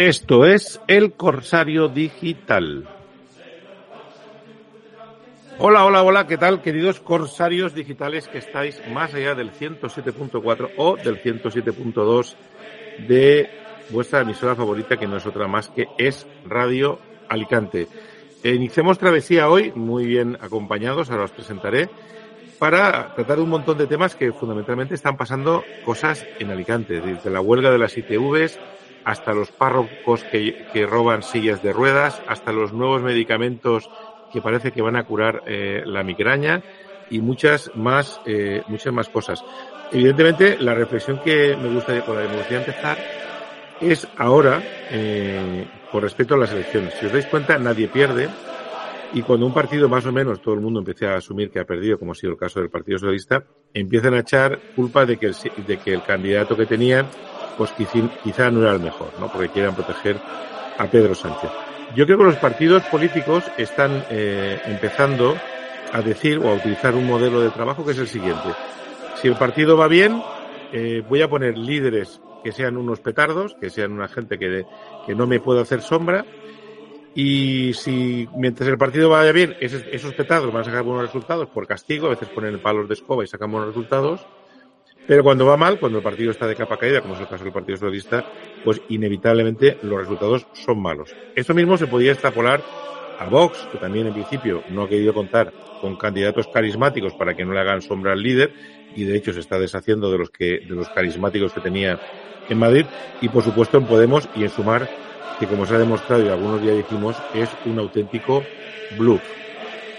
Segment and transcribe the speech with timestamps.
[0.00, 2.88] Esto es El Corsario Digital.
[5.58, 10.96] Hola, hola, hola, ¿qué tal, queridos corsarios digitales que estáis más allá del 107.4 o
[10.96, 12.34] del 107.2
[13.08, 13.50] de
[13.90, 17.86] vuestra emisora favorita, que no es otra más que es Radio Alicante?
[18.42, 21.90] Iniciamos travesía hoy, muy bien acompañados, ahora os presentaré,
[22.58, 27.42] para tratar un montón de temas que fundamentalmente están pasando cosas en Alicante, desde la
[27.42, 28.58] huelga de las ITVs,
[29.04, 33.90] hasta los párrocos que, que, roban sillas de ruedas, hasta los nuevos medicamentos
[34.32, 36.62] que parece que van a curar eh, la migraña
[37.10, 39.44] y muchas más, eh, muchas más cosas.
[39.92, 42.98] Evidentemente, la reflexión que me gustaría, con la que me gustaría empezar
[43.80, 46.94] es ahora, eh, con respecto a las elecciones.
[46.94, 48.28] Si os dais cuenta, nadie pierde.
[49.12, 51.64] Y cuando un partido más o menos todo el mundo empieza a asumir que ha
[51.64, 53.42] perdido, como ha sido el caso del Partido Socialista,
[53.74, 55.34] empiezan a echar culpa de que el,
[55.66, 57.06] de que el candidato que tenían
[57.60, 57.72] pues
[58.24, 59.30] quizá no era el mejor, ¿no?
[59.30, 60.16] Porque quieran proteger
[60.78, 61.50] a Pedro Sánchez.
[61.94, 65.36] Yo creo que los partidos políticos están eh, empezando
[65.92, 68.48] a decir o a utilizar un modelo de trabajo que es el siguiente.
[69.16, 70.22] Si el partido va bien,
[70.72, 74.64] eh, voy a poner líderes que sean unos petardos, que sean una gente que,
[75.06, 76.24] que no me pueda hacer sombra,
[77.14, 81.50] y si mientras el partido vaya bien, esos, esos petardos van a sacar buenos resultados
[81.50, 84.26] por castigo, a veces ponen palos de escoba y sacan buenos resultados,
[85.06, 87.44] pero cuando va mal, cuando el partido está de capa caída, como es el caso
[87.44, 88.24] del Partido Socialista,
[88.64, 91.14] pues inevitablemente los resultados son malos.
[91.34, 92.62] Esto mismo se podía extrapolar
[93.18, 97.44] a Vox, que también en principio no ha querido contar con candidatos carismáticos para que
[97.44, 98.52] no le hagan sombra al líder,
[98.94, 101.98] y de hecho se está deshaciendo de los que, de los carismáticos que tenía
[102.48, 102.86] en Madrid,
[103.20, 104.88] y por supuesto en Podemos y en Sumar,
[105.38, 108.42] que como se ha demostrado y algunos ya dijimos, es un auténtico
[108.98, 109.22] bluff.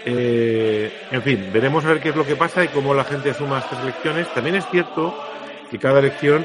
[0.04, 3.30] Eh, en fin, veremos a ver qué es lo que pasa y cómo la gente
[3.30, 4.32] asuma estas elecciones.
[4.34, 5.14] También es cierto
[5.70, 6.44] que cada elección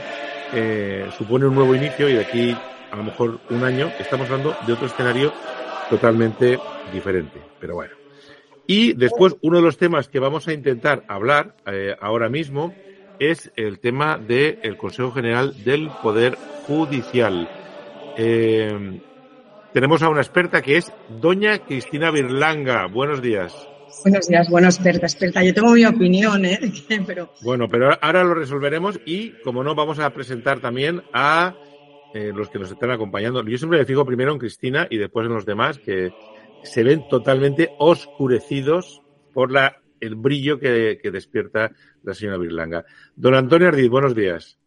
[0.53, 2.57] eh, supone un nuevo inicio y de aquí
[2.91, 5.33] a lo mejor un año estamos hablando de otro escenario
[5.89, 6.59] totalmente
[6.93, 7.41] diferente.
[7.59, 7.93] Pero bueno.
[8.67, 12.75] Y después uno de los temas que vamos a intentar hablar eh, ahora mismo
[13.19, 17.49] es el tema del Consejo General del Poder Judicial.
[18.17, 18.99] Eh,
[19.73, 22.87] tenemos a una experta que es doña Cristina Birlanga.
[22.87, 23.53] Buenos días.
[24.03, 25.43] Buenos días, bueno, experta, experta.
[25.43, 26.59] Yo tengo mi opinión, ¿eh?
[27.07, 27.31] pero...
[27.41, 31.55] Bueno, pero ahora lo resolveremos y, como no, vamos a presentar también a
[32.13, 33.43] eh, los que nos están acompañando.
[33.43, 36.11] Yo siempre me fijo primero en Cristina y después en los demás que
[36.63, 39.01] se ven totalmente oscurecidos
[39.33, 41.71] por la, el brillo que, que despierta
[42.03, 42.85] la señora Birlanga.
[43.15, 44.57] Don Antonio Ardid, buenos días.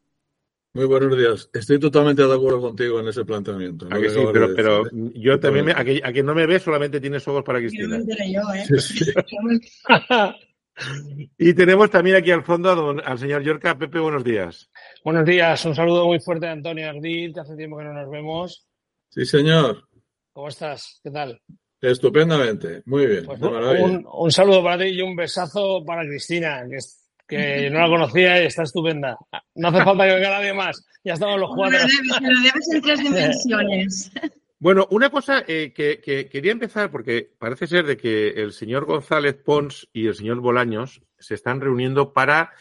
[0.73, 1.51] Muy buenos días.
[1.53, 3.89] Estoy totalmente de acuerdo contigo en ese planteamiento.
[3.91, 4.21] ¿A que sí?
[4.33, 4.83] Pero, pero
[5.15, 7.99] yo también, me, a, que, a, que, no me ves, solamente tienes ojos para Cristina.
[7.99, 8.65] Yo, ¿eh?
[8.79, 9.13] sí, sí.
[11.39, 13.77] y tenemos también aquí al fondo a don, al señor Yorca.
[13.77, 14.71] Pepe, buenos días.
[15.05, 15.65] Buenos días.
[15.65, 17.37] Un saludo muy fuerte de Antonio Ardit.
[17.39, 18.69] Hace tiempo que no nos vemos.
[19.09, 19.89] Sí, señor.
[20.33, 21.01] ¿Cómo estás?
[21.03, 21.41] ¿Qué tal?
[21.81, 22.83] Estupendamente.
[22.87, 23.27] Muy bien.
[23.27, 27.00] Pues un, un, saludo para ti y un besazo para Cristina, que es
[27.31, 29.17] que no la conocía y está estupenda.
[29.55, 30.85] No hace falta que venga nadie más.
[31.05, 31.79] Ya estamos los cuatro.
[31.79, 34.13] Lo debes en tres dimensiones.
[34.63, 38.85] Bueno, una cosa eh, que, que, quería empezar, porque parece ser de que el señor
[38.85, 42.53] González Pons y el señor Bolaños se están reuniendo para,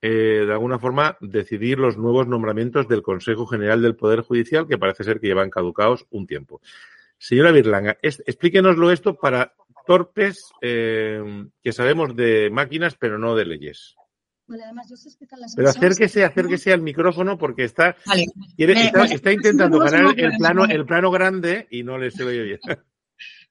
[0.00, 4.78] eh, de alguna forma, decidir los nuevos nombramientos del Consejo General del Poder Judicial, que
[4.78, 6.62] parece ser que llevan caducados un tiempo.
[7.18, 9.52] Señora Birlanga, es, explíquenoslo esto para
[9.86, 11.22] torpes eh,
[11.62, 13.96] que sabemos de máquinas, pero no de leyes.
[14.46, 15.82] Vale, además, yo sé explicar las Pero cosas.
[15.82, 18.26] acérquese, acérquese al micrófono porque está, Vale.
[18.56, 21.96] quiere, Me- está, me- está intentando me- ganar el plano, el plano grande y no
[21.98, 22.60] le se lo oye bien.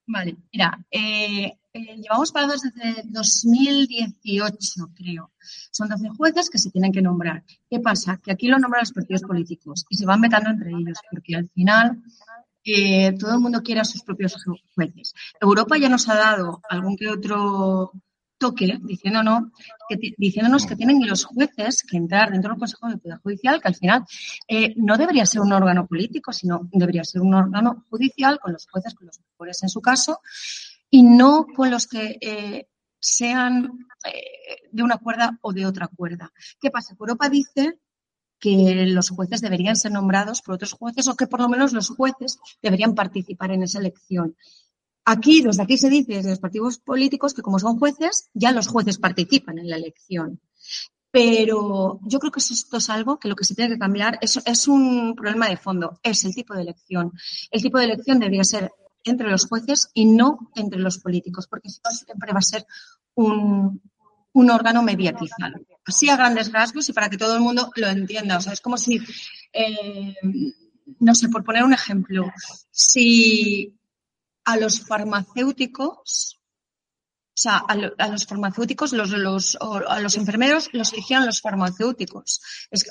[0.05, 5.31] Vale, mira, eh, eh, llevamos parados desde 2018, creo.
[5.71, 7.43] Son 12 jueces que se tienen que nombrar.
[7.69, 8.19] ¿Qué pasa?
[8.21, 11.47] Que aquí lo nombran los partidos políticos y se van metando entre ellos, porque al
[11.49, 12.01] final
[12.63, 15.13] eh, todo el mundo quiere a sus propios ju- jueces.
[15.39, 17.91] Europa ya nos ha dado algún que otro
[18.41, 19.43] toque diciéndonos
[19.87, 23.67] que, diciéndonos que tienen los jueces que entrar dentro del Consejo de Poder Judicial, que
[23.67, 24.03] al final
[24.47, 28.67] eh, no debería ser un órgano político, sino debería ser un órgano judicial con los
[28.67, 30.19] jueces, con los mejores en su caso,
[30.89, 32.67] y no con los que eh,
[32.99, 36.31] sean eh, de una cuerda o de otra cuerda.
[36.59, 36.95] ¿Qué pasa?
[36.99, 37.79] Europa dice
[38.39, 41.89] que los jueces deberían ser nombrados por otros jueces o que por lo menos los
[41.89, 44.35] jueces deberían participar en esa elección.
[45.05, 48.67] Aquí, desde aquí se dice, desde los partidos políticos, que como son jueces, ya los
[48.67, 50.39] jueces participan en la elección.
[51.11, 54.67] Pero yo creo que esto es algo que lo que se tiene que cambiar es,
[54.67, 57.11] un problema de fondo, es el tipo de elección.
[57.49, 58.71] El tipo de elección debería ser
[59.03, 62.65] entre los jueces y no entre los políticos, porque si no siempre va a ser
[63.15, 63.81] un,
[64.33, 65.59] un órgano mediatizado.
[65.85, 68.37] Así a grandes rasgos y para que todo el mundo lo entienda.
[68.37, 69.01] O sea, es como si,
[69.51, 70.15] eh,
[70.99, 72.31] no sé, por poner un ejemplo,
[72.69, 73.75] si
[74.45, 76.39] a los farmacéuticos,
[77.33, 82.41] o sea, a, los farmacéuticos, los, los, a los enfermeros los eligieron los farmacéuticos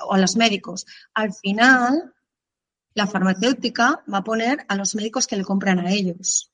[0.07, 0.87] o a los médicos.
[1.15, 2.15] Al final,
[2.95, 6.51] la farmacéutica va a poner a los médicos que le compran a ellos.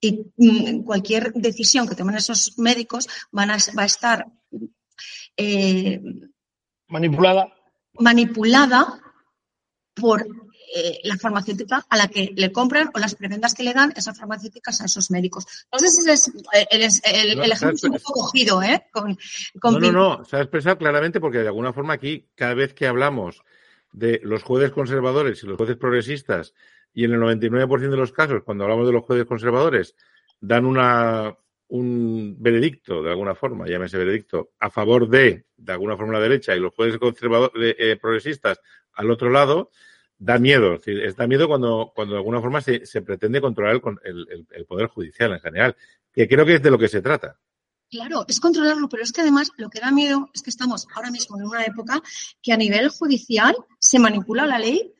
[0.00, 4.26] Y mm, cualquier decisión que tomen esos médicos van a, va a estar
[5.36, 6.00] eh,
[6.88, 7.52] manipulada.
[7.94, 9.00] manipulada
[9.94, 10.26] por
[10.74, 14.18] eh, la farmacéutica a la que le compran o las prebendas que le dan esas
[14.18, 15.46] farmacéuticas a esos médicos.
[15.72, 16.32] No sé si es
[16.70, 18.86] el, el, ejemplo es un poco cogido, ¿eh?
[18.92, 19.16] Con,
[19.62, 22.86] no, no, no, se ha expresado claramente porque de alguna forma aquí, cada vez que
[22.86, 23.42] hablamos
[23.92, 26.54] de los jueces conservadores y los jueces progresistas,
[26.92, 29.94] y en el 99% de los casos, cuando hablamos de los jueces conservadores,
[30.40, 31.36] dan una,
[31.68, 36.54] un veredicto, de alguna forma, llámese veredicto, a favor de, de alguna forma, la derecha
[36.54, 38.60] y los jueces conservadores, eh, progresistas
[38.94, 39.70] al otro lado,
[40.18, 40.78] da miedo.
[41.16, 45.40] Da miedo cuando, cuando de alguna forma se, pretende controlar el, el, Poder Judicial en
[45.40, 45.76] general,
[46.12, 47.38] que creo que es de lo que se trata.
[47.90, 51.10] Claro, es controlarlo, pero es que además lo que da miedo es que estamos ahora
[51.10, 52.02] mismo en una época
[52.42, 54.92] que a nivel judicial se manipula la ley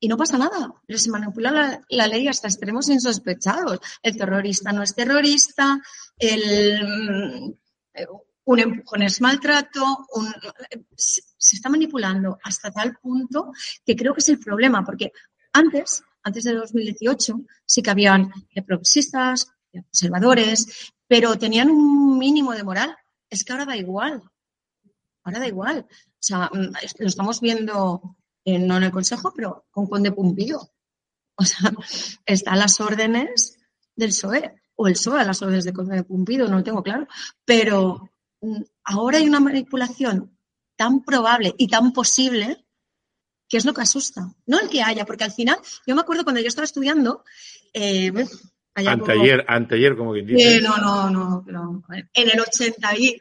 [0.00, 0.72] y no pasa nada.
[0.86, 3.78] Pero se manipula la, la, ley hasta extremos insospechados.
[4.02, 5.82] El terrorista no es terrorista,
[6.18, 7.58] el,
[8.46, 10.32] un empujón es maltrato, un,
[10.96, 13.52] se está manipulando hasta tal punto
[13.84, 15.12] que creo que es el problema, porque
[15.52, 18.30] antes, antes de 2018, sí que habían
[18.66, 22.96] progresistas, conservadores, pero tenían un mínimo de moral.
[23.28, 24.22] Es que ahora da igual.
[25.24, 25.86] Ahora da igual.
[25.88, 30.70] O sea, mm, lo estamos viendo no en el Consejo, pero con Conde Pumpido.
[31.36, 31.72] O sea,
[32.26, 33.58] están las órdenes
[33.96, 37.08] del PSOE, o el PSOE a las órdenes de Conde Pumpido, no lo tengo claro.
[37.44, 38.10] Pero
[38.84, 40.36] ahora hay una manipulación
[40.76, 42.64] tan probable y tan posible
[43.48, 44.34] que es lo que asusta.
[44.46, 47.24] No el que haya, porque al final, yo me acuerdo cuando yo estaba estudiando.
[47.72, 48.12] Eh,
[48.74, 50.56] anteayer, anteayer, como quien dice.
[50.56, 53.18] Eh, no, no, no, no, En el 80 y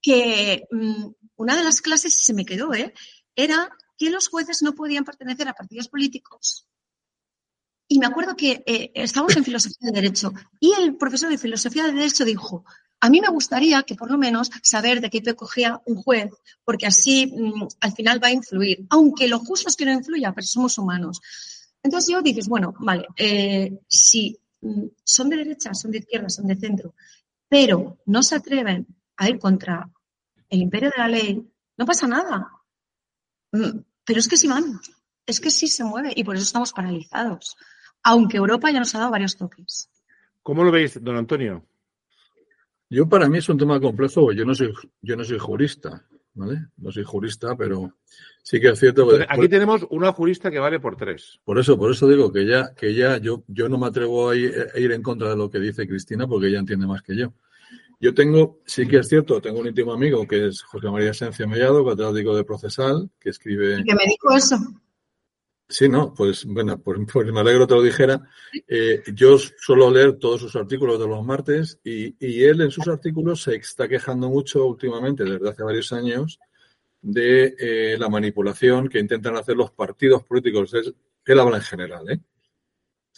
[0.00, 1.06] que mm,
[1.36, 2.92] una de las clases se me quedó, ¿eh?
[3.34, 6.68] Era que los jueces no podían pertenecer a partidos políticos.
[7.88, 11.86] Y me acuerdo que eh, estábamos en filosofía de derecho y el profesor de filosofía
[11.86, 12.64] de derecho dijo,
[13.00, 16.30] a mí me gustaría que por lo menos saber de qué te cogía un juez,
[16.64, 20.32] porque así mm, al final va a influir, aunque lo justo es que no influya,
[20.32, 21.20] pero somos humanos.
[21.82, 26.46] Entonces yo dices, bueno, vale, eh, si mm, son de derecha, son de izquierda, son
[26.46, 26.94] de centro,
[27.48, 28.86] pero no se atreven
[29.16, 29.88] a ir contra
[30.48, 32.50] el imperio de la ley, no pasa nada.
[33.52, 34.80] Mm, pero es que sí van,
[35.26, 37.56] es que sí se mueve y por eso estamos paralizados,
[38.02, 39.88] aunque Europa ya nos ha dado varios toques.
[40.42, 41.64] ¿Cómo lo veis, don Antonio?
[42.90, 46.66] Yo para mí es un tema complejo, yo no soy, yo no soy jurista, ¿vale?
[46.78, 47.92] No soy jurista, pero
[48.42, 49.06] sí que es cierto.
[49.08, 51.38] Que, aquí tenemos una jurista que vale por tres.
[51.44, 54.36] Por eso, por eso digo que ya, que ya yo, yo no me atrevo a
[54.36, 57.16] ir, a ir en contra de lo que dice Cristina, porque ella entiende más que
[57.16, 57.34] yo.
[58.00, 61.46] Yo tengo, sí que es cierto, tengo un íntimo amigo que es José María Esencia
[61.46, 63.82] Mellado, catedrático de Procesal, que escribe.
[63.84, 64.56] que me dijo eso.
[65.70, 68.26] Sí, no, pues bueno, pues, pues, me alegro te lo dijera.
[68.66, 72.88] Eh, yo suelo leer todos sus artículos de los martes y, y, él en sus
[72.88, 76.40] artículos se está quejando mucho últimamente, desde hace varios años,
[77.02, 80.72] de eh, la manipulación que intentan hacer los partidos políticos.
[81.26, 82.20] él habla en general, ¿eh?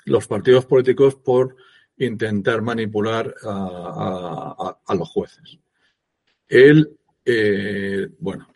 [0.07, 1.55] Los partidos políticos por
[1.99, 5.59] intentar manipular a, a, a los jueces.
[6.49, 8.49] Él, eh, bueno,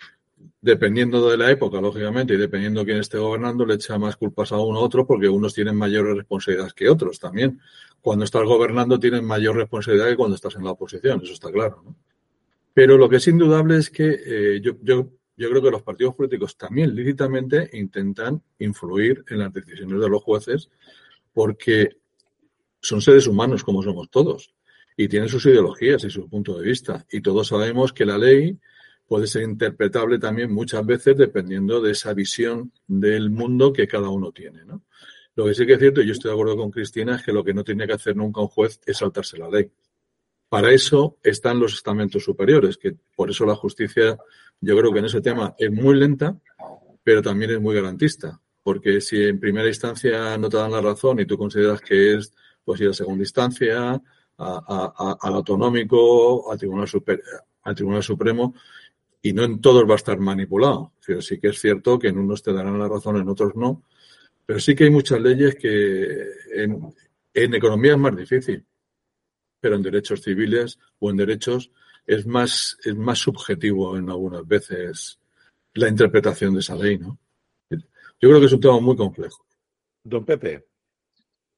[0.64, 4.50] dependiendo de la época, lógicamente, y dependiendo de quién esté gobernando, le echa más culpas
[4.50, 7.61] a uno u otro porque unos tienen mayores responsabilidades que otros también.
[8.00, 11.83] Cuando estás gobernando tienes mayor responsabilidad que cuando estás en la oposición, eso está claro.
[11.85, 11.94] ¿no?
[12.73, 16.14] Pero lo que es indudable es que eh, yo, yo, yo creo que los partidos
[16.14, 20.71] políticos también lícitamente intentan influir en las decisiones de los jueces
[21.35, 21.90] porque
[22.80, 24.54] son seres humanos como somos todos
[24.97, 27.04] y tienen sus ideologías y su punto de vista.
[27.11, 28.59] Y todos sabemos que la ley
[29.06, 34.32] puede ser interpretable también muchas veces dependiendo de esa visión del mundo que cada uno
[34.32, 34.64] tiene.
[34.64, 34.82] ¿no?
[35.34, 37.32] Lo que sí que es cierto, y yo estoy de acuerdo con Cristina, es que
[37.32, 39.70] lo que no tiene que hacer nunca un juez es saltarse la ley.
[40.49, 44.16] Para eso están los estamentos superiores, que por eso la justicia,
[44.61, 46.38] yo creo que en ese tema es muy lenta
[47.04, 51.20] pero también es muy garantista, porque si en primera instancia no te dan la razón
[51.20, 52.32] y tú consideras que es
[52.64, 54.02] pues ir a segunda instancia,
[54.38, 57.23] al autonómico, al Tribunal, Super,
[57.62, 58.54] al Tribunal Supremo,
[59.25, 60.93] y no en todos va a estar manipulado.
[61.04, 63.83] Pero sí que es cierto que en unos te darán la razón, en otros no.
[64.45, 66.95] Pero sí que hay muchas leyes que en,
[67.33, 68.62] en economía es más difícil,
[69.59, 71.71] pero en derechos civiles o en derechos
[72.07, 75.19] es más, es más subjetivo en algunas veces
[75.73, 77.19] la interpretación de esa ley, ¿no?
[77.71, 79.47] Yo creo que es un tema muy complejo.
[80.02, 80.66] Don Pepe.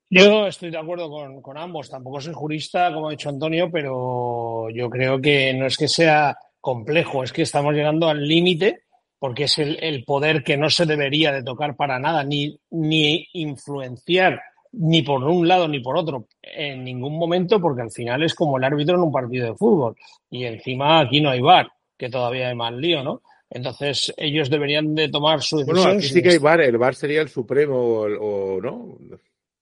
[0.09, 1.11] Yo estoy de acuerdo
[1.43, 1.91] con, ambos.
[1.91, 6.39] Tampoco soy jurista, como ha dicho Antonio, pero yo creo que no es que sea
[6.67, 8.81] complejo, es que estamos llegando al límite
[9.21, 14.41] porque es el, poder que no se debería de tocar para nada, ni, ni influenciar
[14.73, 18.59] ni por un lado ni por otro en ningún momento, porque al final es como
[18.59, 19.95] el árbitro en un partido de fútbol.
[20.29, 23.23] Y encima aquí no hay bar, que todavía hay más lío, ¿no?
[23.49, 25.85] Entonces ellos deberían de tomar su decisión.
[25.85, 28.99] Bueno, aquí sí que hay bar, el bar sería el Supremo o, no.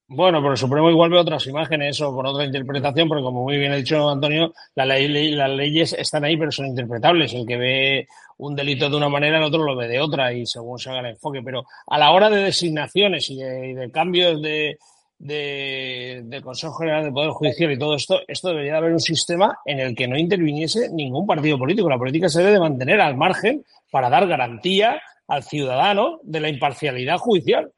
[0.07, 3.57] Bueno, pero el Supremo igual ve otras imágenes o con otra interpretación, porque como muy
[3.57, 7.33] bien ha dicho Antonio, la ley, las leyes están ahí, pero son interpretables.
[7.33, 8.07] El que ve
[8.37, 10.99] un delito de una manera, el otro lo ve de otra, y según se haga
[10.99, 11.41] el enfoque.
[11.43, 14.77] Pero a la hora de designaciones y de cambios de,
[15.19, 19.57] de, Consejo General del Poder Judicial y todo esto, esto debería de haber un sistema
[19.65, 21.89] en el que no interviniese ningún partido político.
[21.89, 26.49] La política se debe de mantener al margen para dar garantía al ciudadano de la
[26.49, 27.71] imparcialidad judicial.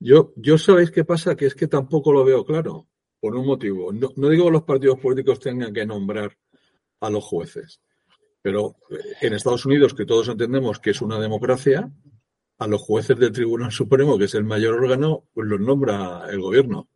[0.00, 2.88] Yo, yo sabéis qué pasa, que es que tampoco lo veo claro,
[3.20, 3.92] por un motivo.
[3.92, 6.36] No, no digo que los partidos políticos tengan que nombrar
[7.00, 7.80] a los jueces,
[8.42, 8.76] pero
[9.20, 11.92] en Estados Unidos, que todos entendemos que es una democracia,
[12.58, 16.40] a los jueces del Tribunal Supremo, que es el mayor órgano, pues los nombra el
[16.40, 16.88] gobierno.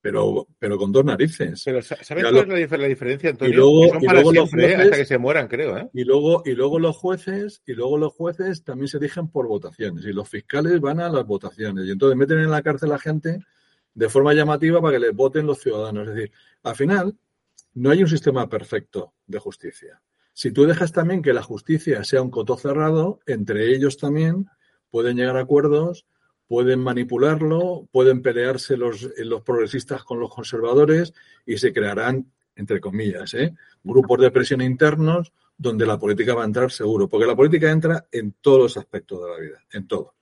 [0.00, 1.62] Pero, pero con dos narices.
[1.64, 3.52] Pero ¿sabes cuál es la, diferencia, Antonio?
[3.52, 5.90] Y luego, los jueces, hasta que se mueran, creo.
[5.92, 10.04] Y luego, y luego los jueces, y luego los jueces también se eligen por votaciones.
[10.04, 11.86] Y los fiscales van a las votaciones.
[11.86, 13.40] Y entonces meten en la cárcel a gente
[13.94, 16.06] de forma llamativa para que les voten los ciudadanos.
[16.06, 17.16] Es decir, al final,
[17.74, 20.00] no hay un sistema perfecto de justicia.
[20.32, 24.46] Si tú dejas también que la justicia sea un coto cerrado, entre ellos también
[24.90, 26.06] pueden llegar a acuerdos,
[26.48, 31.12] pueden manipularlo, pueden pelearse los, los progresistas con los conservadores
[31.46, 33.54] y se crearán, entre comillas, ¿eh?
[33.84, 38.06] grupos de presión internos donde la política va a entrar seguro, porque la política entra
[38.10, 40.14] en todos los aspectos de la vida, en todo.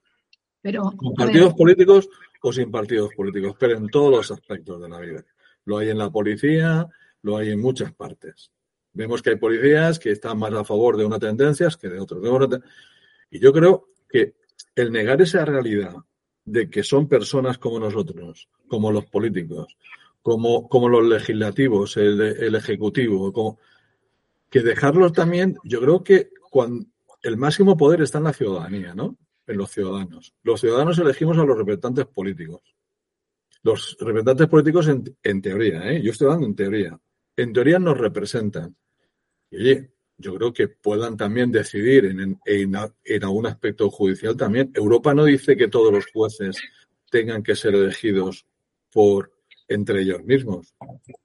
[0.60, 2.08] Pero, con partidos políticos
[2.42, 5.24] o sin partidos políticos, pero en todos los aspectos de la vida.
[5.64, 6.88] Lo hay en la policía,
[7.22, 8.50] lo hay en muchas partes.
[8.92, 12.20] Vemos que hay policías que están más a favor de unas tendencias que de otras.
[13.30, 14.34] Y yo creo que
[14.74, 15.94] el negar esa realidad
[16.46, 19.76] de que son personas como nosotros, como los políticos,
[20.22, 23.58] como, como los legislativos, el, ejecutivo,
[24.48, 26.86] que dejarlos también, yo creo que cuando
[27.22, 29.16] el máximo poder está en la ciudadanía, ¿no?
[29.46, 30.34] En los ciudadanos.
[30.42, 32.62] Los ciudadanos elegimos a los representantes políticos.
[33.62, 36.00] Los representantes políticos en, en teoría, ¿eh?
[36.02, 37.00] Yo estoy hablando en teoría.
[37.36, 38.76] En teoría nos representan.
[39.50, 44.70] Y oye, yo creo que puedan también decidir en, en, algún aspecto judicial también.
[44.74, 46.56] Europa no dice que todos los jueces
[47.10, 48.46] tengan que ser elegidos
[48.92, 49.32] por
[49.68, 50.74] entre ellos mismos.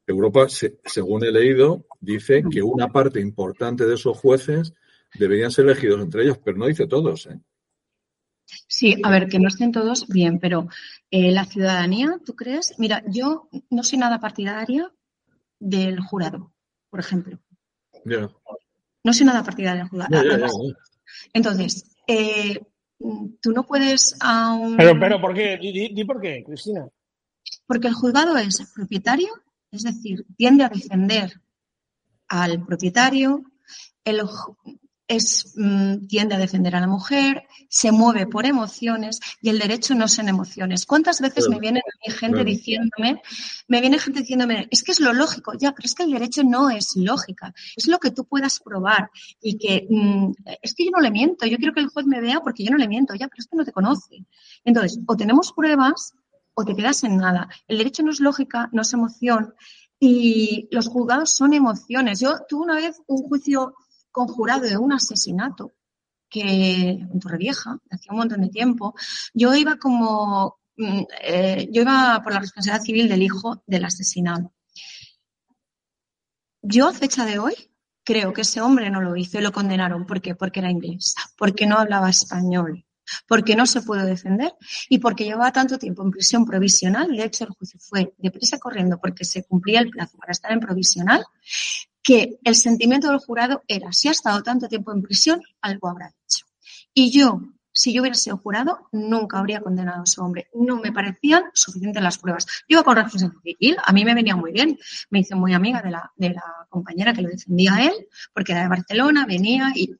[0.05, 4.74] Europa, según he leído, dice que una parte importante de esos jueces
[5.17, 7.27] deberían ser elegidos entre ellos, pero no dice todos.
[7.27, 7.39] ¿eh?
[8.67, 10.67] Sí, a ver, que no estén todos bien, pero
[11.12, 12.74] eh, la ciudadanía, ¿tú crees?
[12.77, 14.91] Mira, yo no soy nada partidaria
[15.60, 16.51] del jurado,
[16.89, 17.39] por ejemplo.
[19.03, 20.55] No soy nada partidaria del juzgado.
[21.34, 22.60] Entonces, eh,
[23.41, 24.15] tú no puedes.
[24.77, 25.58] Pero, pero, ¿por qué?
[25.58, 26.88] Di, por qué, Cristina.
[27.65, 29.29] Porque el juzgado es propietario,
[29.72, 31.41] es decir, tiende a defender
[32.27, 33.43] al propietario,
[34.03, 34.22] el,
[35.12, 39.94] es, mm, tiende a defender a la mujer, se mueve por emociones y el derecho
[39.94, 40.86] no son emociones.
[40.86, 43.22] ¿Cuántas veces me viene gente diciéndome,
[43.68, 46.44] me viene gente diciéndome, es que es lo lógico, ya, pero es que el derecho
[46.44, 49.10] no es lógica, es lo que tú puedas probar
[49.41, 52.22] y que mm, es que yo no le miento, yo quiero que el juez me
[52.22, 54.25] vea porque yo no le miento, ya, pero es que no te conoce.
[54.63, 56.13] Entonces, o tenemos pruebas
[56.53, 57.50] o te quedas en nada.
[57.68, 59.53] El derecho no es lógica, no es emoción
[60.00, 62.20] y los juzgados son emociones.
[62.20, 63.75] Yo tuve una vez un juicio
[64.12, 65.74] conjurado de un asesinato
[66.32, 68.96] que en Torrevieja, hacía un montón de tiempo,
[69.34, 74.53] yo iba como, mm, eh, yo iba por la responsabilidad civil del hijo del asesinado.
[76.62, 77.53] Yo a fecha de hoy
[78.03, 80.06] creo que ese hombre no lo hizo y lo condenaron.
[80.06, 80.36] ¿Por qué?
[80.36, 82.86] Porque era inglés, porque no hablaba español,
[83.27, 84.53] porque no se pudo defender
[84.89, 87.10] y porque llevaba tanto tiempo en prisión provisional.
[87.10, 90.60] De hecho, el juicio fue deprisa corriendo porque se cumplía el plazo para estar en
[90.60, 91.25] provisional
[92.03, 96.08] que el sentimiento del jurado era, si ha estado tanto tiempo en prisión, algo habrá
[96.08, 96.46] hecho.
[96.93, 97.41] Y yo,
[97.72, 100.50] si yo hubiera sido jurado, nunca habría condenado a ese hombre.
[100.53, 102.46] No me parecían suficientes las pruebas.
[102.67, 104.77] Yo iba con responsabilidad civil, a mí me venía muy bien.
[105.10, 105.91] Me hice muy amiga de
[106.29, 107.93] la, compañera que lo defendía a él,
[108.34, 109.96] porque era de Barcelona, venía y...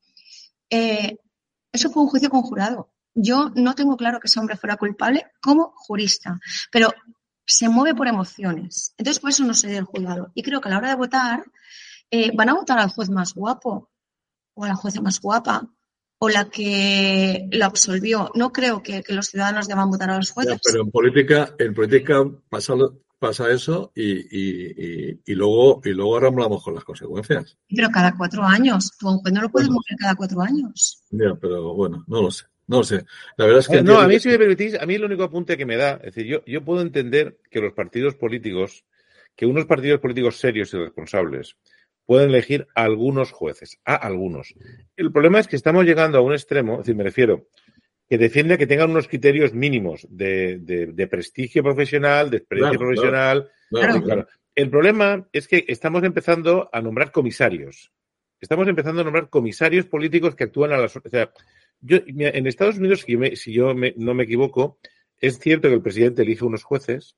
[0.70, 1.17] Eh,
[1.74, 2.91] eso fue un juicio con jurado.
[3.13, 6.39] Yo no tengo claro que ese hombre fuera culpable como jurista,
[6.72, 6.93] pero
[7.46, 8.93] se mueve por emociones.
[8.98, 10.31] Entonces, por eso no se el juzgado.
[10.34, 11.43] Y creo que a la hora de votar,
[12.12, 13.89] eh, van a votar al juez más guapo
[14.53, 15.68] o a la jueza más guapa
[16.20, 18.30] o la que lo absolvió.
[18.36, 20.60] No creo que, los ciudadanos deban votar a los jueces.
[20.63, 22.75] pero en política, en política pasa,
[23.18, 27.58] pasa eso y, y, y, luego y luego arramblamos con las consecuencias.
[27.68, 28.91] Pero cada cuatro años.
[29.00, 31.01] Tú un juez no lo puedes mover cada cuatro años.
[31.10, 32.46] Ya, pero bueno, no lo sé.
[32.68, 33.03] No lo sé.
[33.38, 33.82] La verdad es que.
[33.82, 36.13] No, a mí, si me permitís, a mí el único apunte que me da, es
[36.13, 38.86] decir, yo, yo puedo entender que los partidos políticos,
[39.36, 41.58] que unos partidos políticos serios y responsables,
[42.05, 44.53] pueden elegir a algunos jueces, a algunos.
[44.96, 47.48] El problema es que estamos llegando a un extremo, es decir, me refiero,
[48.10, 53.50] que defiende que tengan unos criterios mínimos de, de, prestigio profesional, de experiencia profesional.
[54.53, 57.93] El problema es que estamos empezando a nombrar comisarios.
[58.41, 60.96] Estamos empezando a nombrar comisarios políticos que actúan a las.
[60.98, 61.31] O sea,
[61.79, 63.05] yo, en Estados Unidos,
[63.36, 64.77] si yo, no me equivoco,
[65.20, 67.15] es cierto que el presidente elige unos jueces,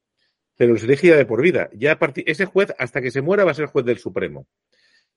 [0.58, 1.70] pero los elige ya de por vida.
[1.74, 4.48] Ya ese juez, hasta que se muera, va a ser juez del Supremo.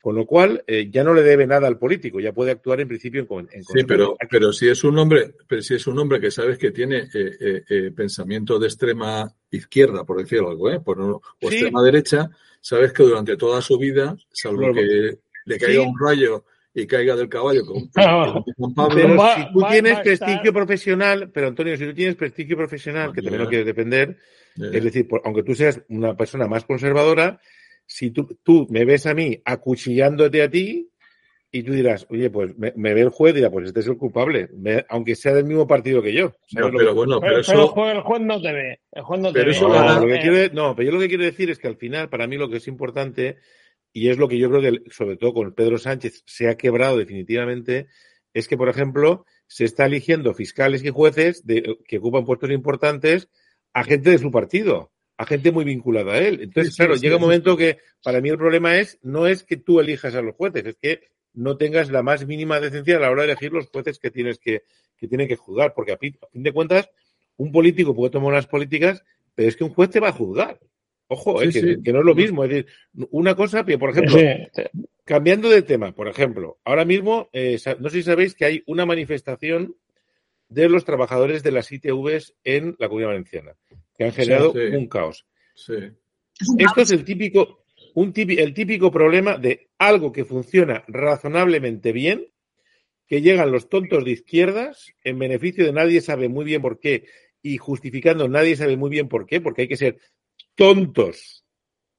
[0.00, 2.86] Con lo cual, eh, ya no le debe nada al político, ya puede actuar en
[2.86, 6.20] principio en, en Sí, pero, pero si es un hombre, pero si es un hombre
[6.20, 10.80] que sabes que tiene eh, eh, pensamiento de extrema izquierda, por decirlo algo, ¿eh?
[10.80, 15.98] Por, o extrema derecha, sabes que durante toda su vida, salvo que le caiga un
[15.98, 16.44] rayo
[16.76, 17.88] y caiga del caballo con,
[18.74, 19.24] Pablo.
[19.34, 23.48] si tú tienes prestigio profesional, pero Antonio, si tú tienes prestigio profesional, que también lo
[23.48, 24.18] quieres defender,
[24.56, 27.40] es decir, aunque tú seas una persona más conservadora,
[27.86, 30.90] si tú, tú me ves a mí acuchillándote a ti,
[31.52, 33.96] y tú dirás, oye, pues me, ve el juez y dirá, pues este es el
[33.96, 34.50] culpable,
[34.88, 36.34] aunque sea del mismo partido que yo.
[36.52, 37.52] pero bueno, pero, eso...
[37.52, 38.80] el, juez, no te ve.
[38.92, 40.50] El juez no te ve.
[40.52, 42.58] no, pero yo lo que quiero decir es que al final, para mí lo que
[42.58, 43.38] es importante,
[43.92, 46.98] y es lo que yo creo que, sobre todo con Pedro Sánchez, se ha quebrado
[46.98, 47.86] definitivamente,
[48.34, 53.30] es que, por ejemplo, se está eligiendo fiscales y jueces de, que ocupan puestos importantes
[53.76, 56.40] a gente de su partido a gente muy vinculada a él.
[56.42, 59.80] Entonces, claro, llega un momento que para mí el problema es, no es que tú
[59.80, 61.00] elijas a los jueces, es que
[61.34, 64.38] no tengas la más mínima decencia a la hora de elegir los jueces que tienes
[64.38, 64.62] que,
[64.96, 66.88] que tienen que juzgar, porque a fin, de cuentas,
[67.36, 69.02] un político puede tomar unas políticas,
[69.34, 70.58] pero es que un juez te va a juzgar.
[71.08, 72.44] Ojo, que, no es lo mismo.
[72.44, 72.66] Es decir,
[73.10, 74.18] una cosa, por ejemplo,
[75.04, 78.86] cambiando de tema, por ejemplo, ahora mismo, eh, no sé si sabéis que hay una
[78.86, 79.76] manifestación
[80.48, 83.56] de los trabajadores de las ITVs en la Comunidad Valenciana
[83.96, 85.26] que han generado un caos.
[86.58, 92.26] Esto es el típico, un el típico problema de algo que funciona razonablemente bien,
[93.06, 97.06] que llegan los tontos de izquierdas en beneficio de nadie sabe muy bien por qué
[97.42, 99.98] y justificando nadie sabe muy bien por qué, porque hay que ser
[100.54, 101.44] tontos,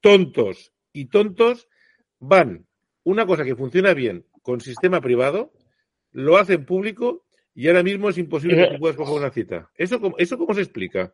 [0.01, 1.67] tontos y tontos,
[2.19, 2.67] van
[3.03, 5.53] una cosa que funciona bien con sistema privado,
[6.11, 7.25] lo hacen público
[7.57, 9.71] y ahora mismo es imposible que puedas coger una cita.
[9.75, 11.11] ¿Eso, ¿Eso cómo se explica?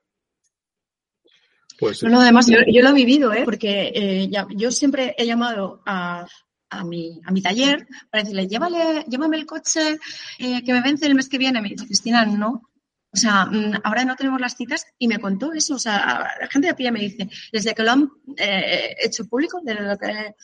[1.79, 3.43] Pues, además, yo, lo he vivido, ¿eh?
[3.45, 6.27] porque eh, yo siempre he llamado a,
[6.69, 9.97] a, mi, a mi taller para decirle, llévale, llévame el coche
[10.37, 11.61] eh, que me vence el mes que viene.
[11.61, 12.69] Me dice, Cristina, no.
[13.09, 15.75] O sea, mm, ahora no tenemos las citas y me contó eso.
[15.75, 19.61] O sea, la gente de pie me dice, desde que lo han eh, hecho público,
[19.63, 20.35] desde lo que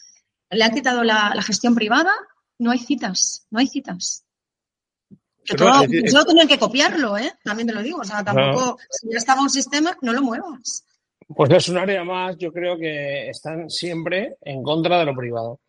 [0.51, 2.13] le han quitado la, gestión privada,
[2.57, 4.23] no hay citas, no hay citas.
[5.49, 7.31] Que todo, yo que copiarlo, ¿eh?
[7.43, 8.01] También te lo digo.
[8.01, 10.85] O sea, tampoco, si ya estaba un sistema, no lo muevas.
[11.27, 15.59] Pues es un área más, yo creo que están siempre en contra de lo privado.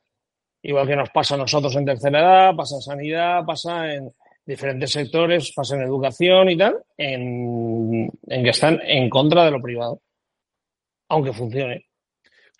[0.62, 4.12] Igual que nos pasa a nosotros en tercera edad, pasa en sanidad, pasa en
[4.44, 10.02] diferentes sectores, pasa en educación y tal, en, que están en contra de lo privado.
[11.08, 11.86] Aunque funcione.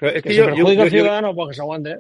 [0.01, 1.99] es que, yo, al ciudadano porque se aguante.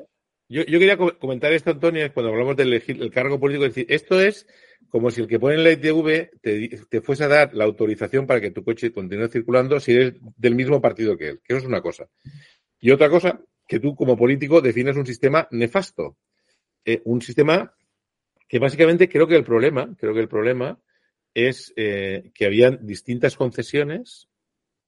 [0.48, 4.46] Yo, quería comentar esto, Antonio, cuando hablamos del el cargo político, es decir, esto es
[4.90, 8.50] como si el que pone la ITV te, fuese a dar la autorización para que
[8.50, 11.80] tu coche continúe circulando si eres del mismo partido que él, que eso es una
[11.80, 12.08] cosa.
[12.80, 16.16] Y otra cosa, que tú como político defines un sistema nefasto.
[16.84, 17.74] Eh, un sistema
[18.48, 20.78] que básicamente creo que el problema, creo que el problema
[21.34, 24.28] es eh, que habían distintas concesiones,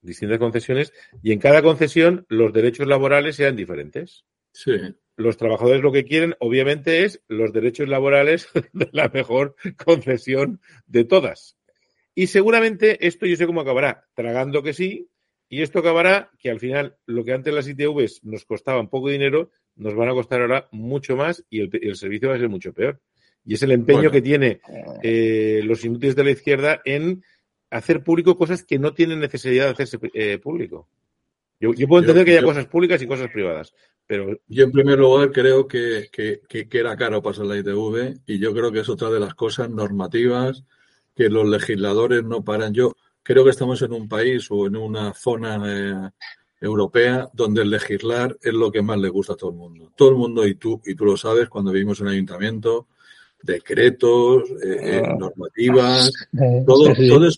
[0.00, 4.24] distintas concesiones, y en cada concesión los derechos laborales eran diferentes.
[4.52, 4.72] Sí
[5.16, 11.04] los trabajadores lo que quieren, obviamente, es los derechos laborales de la mejor concesión de
[11.04, 11.56] todas.
[12.14, 15.08] Y seguramente esto yo sé cómo acabará, tragando que sí,
[15.48, 19.50] y esto acabará que al final lo que antes las ITVs nos costaban poco dinero,
[19.76, 23.00] nos van a costar ahora mucho más y el, servicio va a ser mucho peor.
[23.44, 24.10] Y es el empeño Bueno.
[24.12, 24.60] que tiene
[25.02, 27.22] eh, los inútiles de la izquierda en
[27.70, 30.88] hacer público cosas que no tienen necesidad de hacerse eh, público.
[31.58, 33.74] Yo, yo puedo Yo- entender que haya yo- cosas públicas y cosas privadas,
[34.06, 36.40] pero Yo, en primer lugar, creo que, que-
[36.72, 40.64] era caro pasar la ITV y yo creo que es otra de las cosas normativas
[41.14, 42.74] que los legisladores no paran.
[42.74, 46.10] Yo creo que estamos en un país o en una zona eh,
[46.60, 49.92] europea donde el legislar es lo que más le gusta a todo el mundo.
[49.96, 52.88] Todo el mundo, y tú, y tú lo sabes, cuando vivimos en ayuntamiento,
[53.42, 56.12] decretos, eh, eh, normativas,
[56.66, 57.08] todo, Sí, sí.
[57.08, 57.36] todo, es,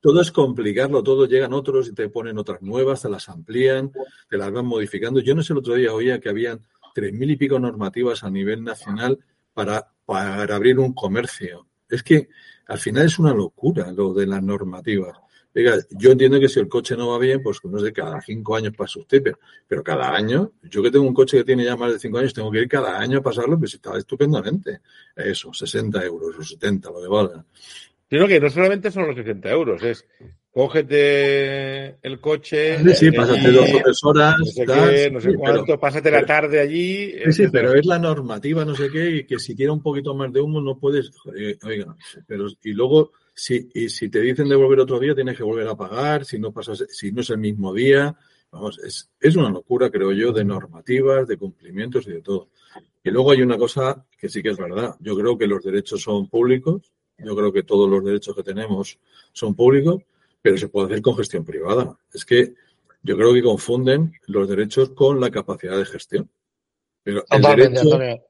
[0.00, 3.92] todo es complicarlo, todo llegan otros y te ponen otras nuevas, te las amplían,
[4.28, 5.20] te las van modificando.
[5.20, 6.60] Yo no sé, el otro día oía que habían
[6.94, 9.18] tres mil y pico normativas a nivel nacional
[9.52, 11.66] para, para abrir un comercio.
[11.88, 12.28] Es que
[12.66, 15.16] al final es una locura lo de las normativas.
[15.56, 18.56] Oiga, yo entiendo que si el coche no va bien, pues no sé, cada cinco
[18.56, 21.76] años pasa usted, pero, pero cada año, yo que tengo un coche que tiene ya
[21.76, 24.80] más de cinco años, tengo que ir cada año a pasarlo, pues está estupendamente.
[25.16, 27.44] Eso, 60 euros o 70, lo que valga.
[28.10, 30.04] Sino que no solamente son los 60 euros, es
[30.50, 32.78] cógete el coche.
[32.84, 34.34] Sí, sí, eh, pásate dos o tres horas.
[34.38, 37.12] No sé tal, qué, no sé sí, cuánto, pero- pásate la tarde allí.
[37.26, 40.14] Sí, sí, pero es la normativa, no sé qué, y que si tiene un poquito
[40.14, 41.10] más de humo no puedes.
[41.36, 45.36] eh, oiga, pero y luego si y si te dicen de volver otro día tienes
[45.36, 48.16] que volver a pagar, si no pasas, si no es el mismo día,
[48.50, 52.48] vamos, es, es una locura creo yo de normativas, de cumplimientos y de todo.
[53.04, 54.96] Y luego hay una cosa que sí que es verdad.
[55.00, 56.92] Yo creo que los derechos son públicos.
[57.18, 58.98] Yo creo que todos los derechos que tenemos
[59.32, 60.02] son públicos,
[60.42, 61.96] pero se puede hacer con gestión privada.
[62.12, 62.54] Es que
[63.02, 66.28] yo creo que confunden los derechos con la capacidad de gestión.
[67.02, 68.26] Pero el Totalmente, derecho,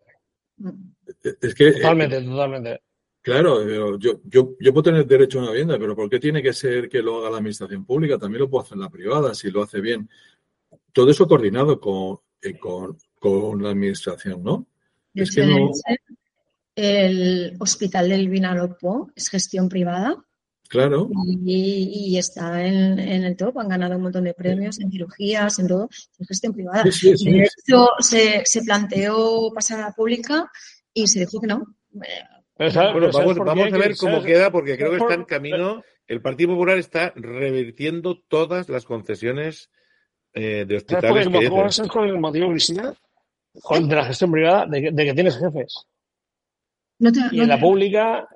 [1.41, 2.81] es que, eh, Totalmente, totalmente.
[3.27, 6.53] Claro, yo, yo, yo puedo tener derecho a una vivienda, pero ¿por qué tiene que
[6.53, 8.17] ser que lo haga la administración pública?
[8.19, 10.09] También lo puedo hacer la privada, si lo hace bien.
[10.93, 14.67] Todo eso coordinado con, eh, con, con la administración, ¿no?
[15.13, 15.99] Es que no- en
[16.77, 20.23] el hospital del Vinalopó es gestión privada
[20.69, 21.09] Claro,
[21.45, 23.59] y, y está en, en el top.
[23.59, 25.89] Han ganado un montón de premios en cirugías, en todo.
[26.19, 26.85] Es gestión privada.
[26.85, 27.53] sí, sí, sí, De sí.
[27.73, 30.49] hecho, se, se planteó pasar a la pública
[30.93, 31.65] y se dijo que no.
[32.59, 34.27] Eh, Pero ¿sabes- Bueno, pero ¿sabes vamos, a ver Que- cómo ¿sabes?
[34.27, 35.83] queda, porque creo que está en camino.
[36.07, 39.71] El Partido Popular está revirtiendo todas las concesiones
[40.33, 41.07] eh, de ¿Sabes por qué?
[41.07, 41.73] hospitales que ¿Cómo dicen.
[41.73, 42.95] sabes cuál es el motivo, Cristina?
[43.63, 45.87] Con- De la gestión privada, de que, de que tienes jefes.
[46.99, 48.29] no te- Y no en la te- pública,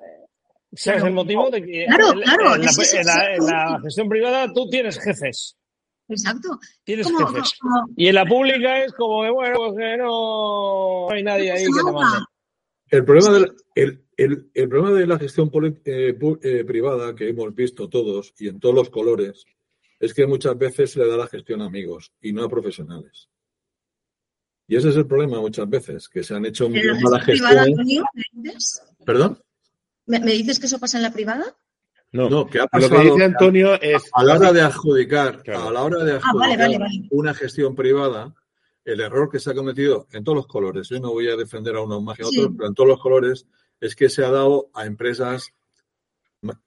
[0.73, 1.07] ¿sabes Claro.
[1.07, 3.39] el motivo de que Claro, en, claro, en la, es que eso en la- es
[3.39, 3.81] en la exacto.
[3.83, 5.57] gestión privada tú tienes jefes?
[6.09, 6.59] Exacto.
[6.83, 7.53] Tienes Como- jefes.
[7.59, 11.51] como- Y en la pública es como que, bueno, pues que no, no hay nadie
[11.51, 12.25] ahí que te mande.
[12.89, 15.49] El problema, de la, el, el- el problema de la gestión
[15.85, 19.45] eh, eh, privada que hemos visto todos y en todos los colores
[19.99, 23.29] es que muchas veces se le da la gestión a amigos y no a profesionales.
[24.67, 27.25] Y ese es el problema muchas veces, que se han hecho muy ¿En la malas
[27.25, 27.79] gestión privada, gestiones.
[27.79, 28.83] Antonio, me dices?
[29.05, 29.39] ¿Perdón?
[30.05, 31.55] ¿Me, me dices que eso pasa en la privada?
[32.13, 34.03] No, No, que ha lo pasado que dice Antonio es.
[34.13, 35.67] a la hora de adjudicar, Claro.
[35.69, 37.07] a la hora de Ah, adjudicar vale, vale, vale.
[37.11, 38.33] una gestión privada,
[38.83, 41.75] el error que se ha cometido en todos los colores, yo no voy a defender
[41.75, 42.51] a unos más que a otros, Sí.
[42.57, 43.45] pero en todos los colores,
[43.81, 45.53] es que se ha dado a empresas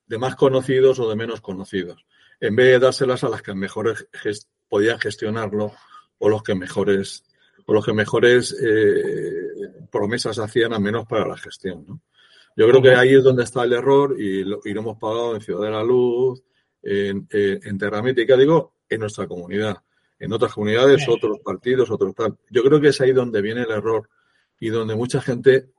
[0.06, 2.04] de más conocidos o de menos conocidos,
[2.40, 4.06] en vez de dárselas a las que mejores
[4.68, 5.72] podían gestionarlo
[6.18, 7.24] o los que mejores
[7.66, 11.84] o los que mejores eh, promesas hacían, al menos para la gestión.
[11.88, 12.00] ¿no?
[12.56, 15.34] Yo creo que ahí es donde está el error y lo, y lo hemos pagado
[15.34, 16.42] en Ciudad de la Luz,
[16.82, 19.78] en, en, en Terra Mítica, digo, en nuestra comunidad.
[20.18, 22.36] En otras comunidades, otros partidos, otros tal.
[22.50, 24.08] Yo creo que es ahí donde viene el error
[24.60, 25.70] y donde mucha gente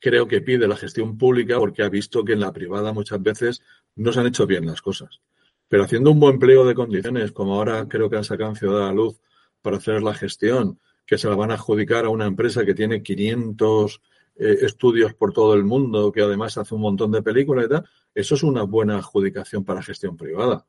[0.00, 3.62] creo que pide la gestión pública porque ha visto que en la privada muchas veces
[3.96, 5.20] no se han hecho bien las cosas.
[5.68, 8.80] Pero haciendo un buen empleo de condiciones, como ahora creo que han sacado en Ciudad
[8.80, 9.20] de la Luz
[9.62, 13.02] para hacer la gestión, que se la van a adjudicar a una empresa que tiene
[13.02, 14.00] 500
[14.36, 17.88] eh, estudios por todo el mundo, que además hace un montón de películas y tal,
[18.14, 20.66] eso es una buena adjudicación para gestión privada.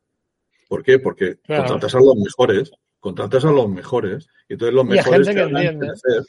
[0.68, 0.98] ¿Por qué?
[0.98, 1.64] Porque Claro.
[1.64, 5.78] contratas a los mejores, contratas a los mejores, y entonces los mejores te que harán
[5.78, 6.22] crecer.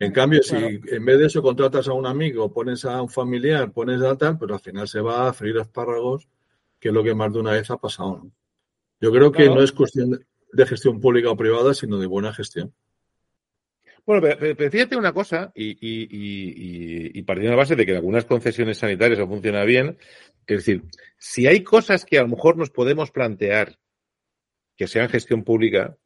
[0.00, 0.68] En cambio, Claro.
[0.68, 4.16] si en vez de eso contratas a un amigo, pones a un familiar, pones a
[4.16, 6.28] tal, pues al final se va a freír espárragos,
[6.78, 8.20] que es lo que más de una vez ha pasado.
[8.24, 8.32] ¿no?
[9.00, 9.56] Yo creo que Claro.
[9.56, 10.10] no es cuestión
[10.52, 12.72] de- gestión pública o privada, sino de buena gestión.
[14.06, 16.48] Bueno, pero, fíjate una cosa, y, y, y,
[17.10, 19.98] y- y partiendo de la base de que algunas concesiones sanitarias no funcionan bien,
[20.46, 20.84] es decir,
[21.18, 23.78] si hay cosas que a lo mejor nos podemos plantear
[24.76, 25.98] que sean gestión pública,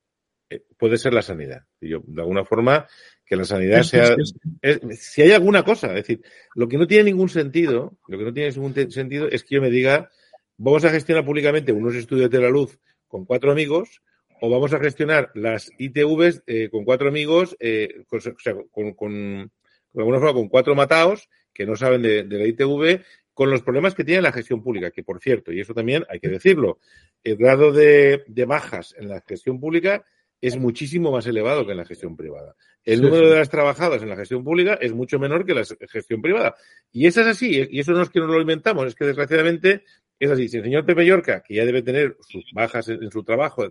[0.76, 1.62] puede ser la sanidad.
[1.80, 2.86] Y yo, de alguna forma,
[3.24, 4.14] que la sanidad sea.
[4.62, 6.22] es- si hay alguna cosa, es decir,
[6.54, 9.62] lo que no tiene ningún sentido, lo que no tiene ningún sentido es que yo
[9.62, 10.10] me diga,
[10.56, 14.02] vamos a gestionar públicamente unos estudios de la luz con cuatro amigos,
[14.40, 18.92] o vamos a gestionar las ITVs eh, con cuatro amigos, eh, con, o sea, con,
[18.94, 19.50] con-
[19.92, 23.02] de alguna forma con cuatro mataos, que no saben de, de la ITV
[23.34, 26.18] con los problemas que tiene la gestión pública, que por cierto, y eso también hay
[26.20, 26.78] que decirlo,
[27.24, 30.04] el grado de, de bajas en la gestión pública
[30.42, 32.54] es muchísimo más elevado que en la gestión privada.
[32.84, 33.30] El Sí, número sí.
[33.30, 36.56] de las trabajadas en la gestión pública es mucho menor que la gestión privada.
[36.92, 39.84] Y eso es así, y eso no es que nos lo inventamos, es que desgraciadamente
[40.18, 40.48] es así.
[40.48, 43.64] Si el señor Pepe Yorca, que ya debe tener sus bajas en, en su trabajo,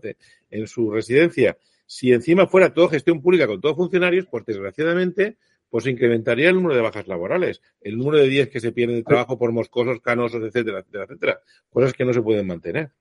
[0.49, 5.37] en su residencia, si encima fuera todo gestión pública con todos funcionarios, pues desgraciadamente
[5.69, 9.03] pues incrementaría el número de bajas laborales, el número de días que se pierden de
[9.03, 11.41] trabajo por moscosos, canosos, etcétera, etcétera, etcétera.
[11.69, 12.91] Cosas que no se pueden mantener.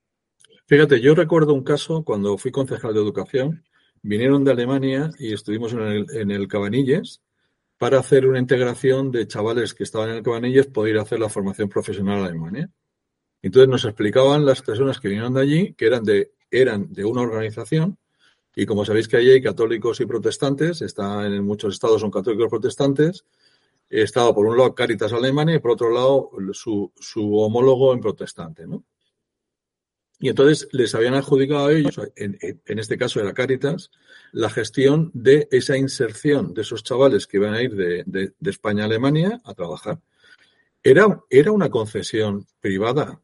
[0.70, 3.64] Fíjate, yo recuerdo un caso cuando fui concejal de educación,
[4.02, 7.22] vinieron de Alemania y estuvimos en el, en Cabanilles
[7.76, 11.18] para hacer una integración de chavales que estaban en el Cabanilles poder ir a hacer
[11.18, 12.70] la formación profesional a Alemania.
[13.42, 17.98] Entonces nos explicaban las personas que vinieron de allí que eran de, una organización
[18.54, 22.48] y como sabéis que allí hay católicos y protestantes, está en muchos estados son católicos
[22.48, 23.24] protestantes,
[23.88, 28.68] estaba por un lado Caritas Alemania y por otro lado su, su homólogo en protestante,
[28.68, 28.84] ¿no?
[30.22, 33.90] Y entonces les habían adjudicado a ellos, en, este caso era Caritas,
[34.32, 38.86] la gestión de esa inserción de esos chavales que iban a ir de, España a
[38.86, 39.98] Alemania a trabajar.
[40.82, 43.18] Era, era una concesión privada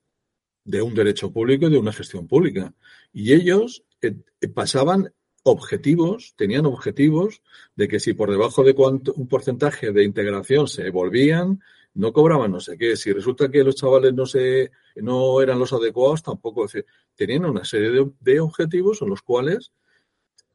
[0.64, 2.72] de un derecho público y de una gestión pública.
[3.12, 4.16] Y ellos eh,
[4.54, 7.42] pasaban objetivos, tenían objetivos
[7.76, 11.60] de que si por debajo de cuánto, un porcentaje de integración se volvían,
[11.92, 12.96] no cobraban no sé qué.
[12.96, 16.66] Si resulta que los chavales no se no eran los adecuados, tampoco
[17.14, 19.72] tenían una serie de, de objetivos en los cuales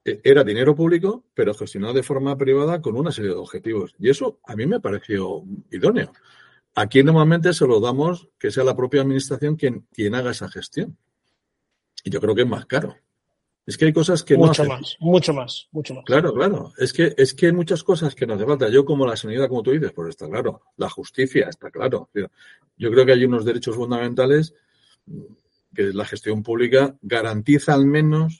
[0.04, 3.96] eh, era dinero público, pero gestionado de forma privada con una serie de objetivos.
[4.00, 6.12] Y eso a mí me pareció idóneo.
[6.74, 10.98] Aquí normalmente se lo damos que sea la propia administración quien, quien haga esa gestión.
[12.04, 12.96] Y yo creo que es más caro.
[13.72, 16.04] Es que hay cosas que mucho no más, mucho más, mucho más.
[16.04, 16.74] Claro, claro.
[16.78, 18.68] Es que, es que hay muchas cosas que nos hace falta.
[18.68, 20.64] Yo, como la sanidad, como tú dices, pues está claro.
[20.76, 22.10] La justicia está claro.
[22.76, 24.54] Yo creo que hay unos derechos fundamentales
[25.74, 28.40] que la gestión pública garantiza al menos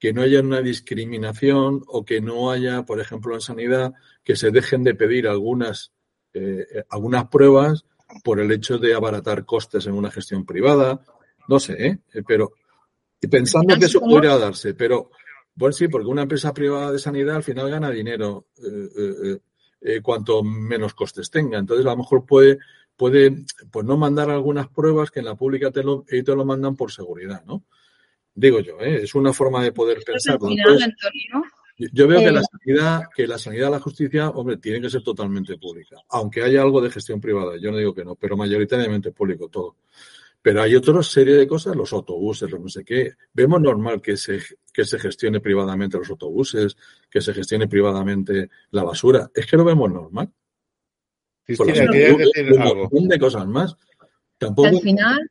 [0.00, 3.92] que no haya una discriminación o que no haya, por ejemplo, en sanidad,
[4.24, 5.92] que se dejen de pedir algunas,
[6.34, 7.84] eh, algunas pruebas
[8.24, 11.04] por el hecho de abaratar costes en una gestión privada.
[11.46, 11.98] No sé, ¿eh?
[12.26, 12.61] pero y
[13.28, 15.10] pensando que eso podría darse, pero
[15.54, 19.38] bueno, sí, porque una empresa privada de sanidad al final gana dinero eh, eh,
[19.82, 21.58] eh, cuanto menos costes tenga.
[21.58, 22.58] Entonces, a lo mejor puede,
[22.96, 26.76] puede pues no mandar algunas pruebas que en la pública te lo, te lo mandan
[26.76, 27.64] por seguridad, ¿no?
[28.34, 29.02] Digo yo, ¿eh?
[29.02, 29.98] es una forma de poder
[30.82, 31.42] Antonio,
[31.76, 35.58] yo veo que la sanidad, que la sanidad, la justicia, hombre, tiene que ser totalmente
[35.58, 35.96] pública.
[36.10, 39.76] Aunque haya algo de gestión privada, yo no digo que no, pero mayoritariamente público todo.
[40.42, 43.12] Pero hay otra serie de cosas, los autobuses, los no sé qué.
[43.32, 46.76] Vemos normal que se, que se gestione privadamente los autobuses,
[47.08, 49.30] que se gestione privadamente la basura.
[49.32, 50.32] Es que lo vemos normal.
[51.44, 52.74] Cristina, ¿quieres decir un algo?
[52.82, 53.76] montón de cosas más.
[54.36, 54.68] Tampoco.
[54.68, 55.30] Al final,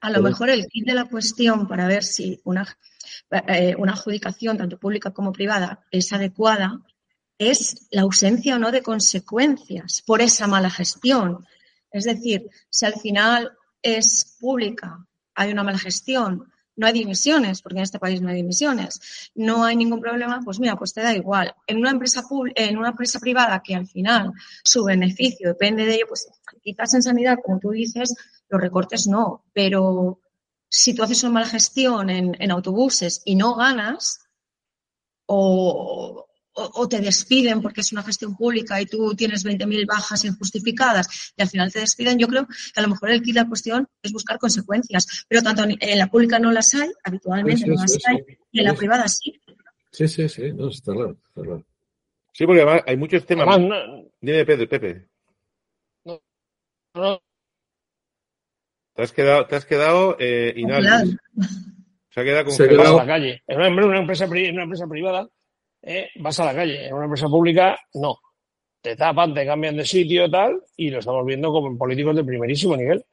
[0.00, 2.66] a lo mejor el kit de la cuestión para ver si una,
[3.48, 6.80] eh, una adjudicación, tanto pública como privada, es adecuada,
[7.38, 11.46] es la ausencia o no de consecuencias por esa mala gestión.
[11.90, 13.52] Es decir, si al final
[13.86, 18.36] es pública, hay una mala gestión, no hay dimisiones, porque en este país no hay
[18.36, 21.54] dimisiones, no hay ningún problema, pues mira, pues te da igual.
[21.66, 22.22] En una empresa
[22.54, 26.28] en una empresa privada que al final su beneficio depende de ello, pues
[26.62, 28.14] quizás en sanidad, como tú dices,
[28.48, 30.20] los recortes no, pero
[30.68, 34.20] si tú haces una mala gestión en, en autobuses y no ganas,
[35.26, 36.25] o,
[36.56, 41.32] o, o te despiden porque es una gestión pública y tú tienes 20.000 bajas injustificadas
[41.36, 43.48] y al final te despiden, yo creo que a lo mejor el kit de la
[43.48, 45.06] cuestión es buscar consecuencias.
[45.28, 48.16] Pero tanto en la pública no las hay, habitualmente Sí, sí, no las sí, hay,
[48.26, 48.38] sí.
[48.52, 48.76] y en la Sí.
[48.78, 49.40] privada sí.
[49.92, 51.64] Sí, sí, sí, no, está claro, está claro.
[52.32, 53.46] Sí, porque además hay muchos temas.
[53.48, 55.08] Además, no, Dime, Pedro, Pepe.
[56.94, 57.20] no,
[58.94, 60.54] Te has quedado, te has quedado eh.
[62.10, 62.80] Se ha quedado Se congelado.
[62.80, 63.42] a quedado- la calle.
[63.46, 65.28] En una, una empresa, una empresa privada,
[65.86, 66.86] eh, vas a la calle.
[66.88, 68.18] En una empresa pública, no.
[68.80, 72.76] Te tapan, te cambian de sitio tal, y lo estamos viendo como políticos de primerísimo
[72.76, 73.04] nivel.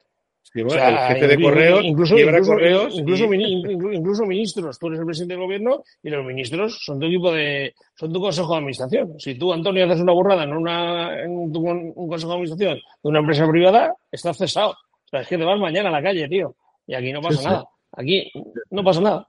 [0.44, 4.78] Sí, O bueno, sea, el jefe de correos incluso, incluso, correos incluso, y- ministros.
[4.78, 8.20] Tú eres el presidente del gobierno y los ministros son tu equipo de, son tu
[8.20, 9.20] consejo de administración.
[9.20, 13.20] Si tú, Antonio, haces una burrada en, una, en un consejo de administración de una
[13.20, 14.72] empresa privada, estás cesado.
[14.72, 16.56] O sea, es que te vas mañana a la calle, tío.
[16.86, 17.46] Y aquí no pasa sí.
[17.46, 17.66] nada.
[17.94, 18.32] Aquí
[18.70, 19.28] no pasa nada.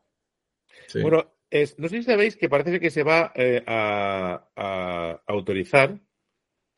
[0.88, 1.00] Sí.
[1.00, 5.98] Bueno, es- no sé si sabéis que parece que se va eh, a, a autorizar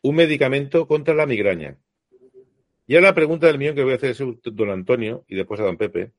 [0.03, 1.77] un medicamento contra la migraña.
[2.87, 5.59] Y ahora la pregunta del millón que voy a hacer a don Antonio y después
[5.61, 6.13] a don Pepe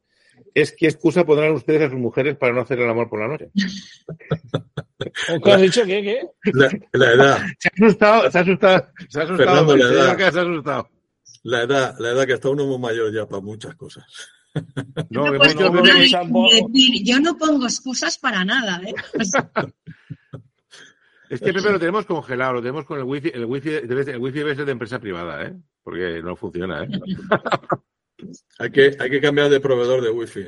[0.54, 3.28] es ¿qué excusa pondrán ustedes a sus mujeres para no hacer el amor por la
[3.30, 3.50] noche?
[5.44, 5.86] ¿Qué has dicho?
[5.86, 6.02] ¿Qué?
[6.04, 6.52] ¿Qué?
[6.54, 7.38] La, la edad.
[7.60, 9.38] Se ha asustado, se ha asustado, se ha asustado.
[9.66, 10.18] Fernando, la edad.
[10.18, 10.90] que se ha asustado.
[11.44, 14.04] La edad, la edad que está uno muy mayor ya para muchas cosas.
[15.10, 16.50] No, No puedo mucho- no, decir, no, tampoco.
[16.74, 18.94] decir, yo no pongo excusas para nada, ¿eh?
[21.30, 24.18] Es que Pepe lo tenemos congelado, lo tenemos con el wifi, el wifi debe, el
[24.18, 25.54] wifi debe ser de empresa privada, ¿eh?
[25.84, 26.88] Porque no funciona, ¿eh?
[28.60, 30.46] Hay que, hay que cambiar de proveedor de wifi.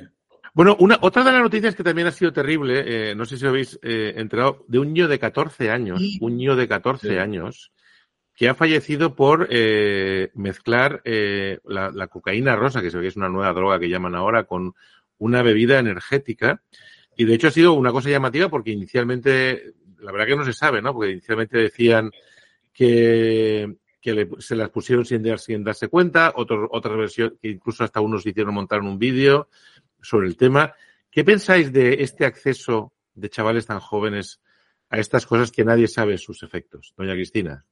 [0.55, 3.45] Bueno, una, otra de las noticias que también ha sido terrible, eh, no sé si
[3.45, 6.17] habéis eh, enterado, de un niño de 14 años, Sí.
[6.21, 7.17] un niño de 14 Sí.
[7.17, 7.71] años,
[8.39, 13.17] que ha fallecido por eh, mezclar eh, la, cocaína rosa, que se ve que es
[13.17, 14.75] una nueva droga que llaman ahora, con
[15.17, 16.63] una bebida energética.
[17.17, 20.53] Y de hecho ha sido una cosa llamativa porque inicialmente, la verdad que no se
[20.53, 20.93] sabe, ¿no?
[20.93, 22.11] Porque inicialmente decían
[22.71, 23.75] que,
[24.37, 28.25] se las pusieron sin, dar- sin darse cuenta, otros, otras versiones, que incluso hasta unos
[28.25, 29.49] hicieron montar un vídeo
[30.01, 30.73] sobre el tema.
[31.11, 34.39] ¿Qué pensáis de este acceso de chavales tan jóvenes
[34.89, 36.93] a estas cosas que nadie sabe sus efectos?
[36.95, 37.65] Doña Cristina.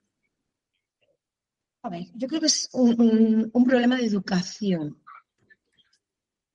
[1.83, 4.97] A ver, yo creo que es un, problema de educación.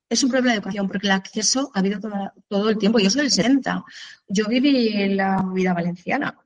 [0.08, 2.00] Es un problema de educación porque el acceso ha habido
[2.48, 2.98] todo el tiempo.
[2.98, 3.84] Yo soy del 70.
[4.28, 6.38] Yo viví la vida valenciana.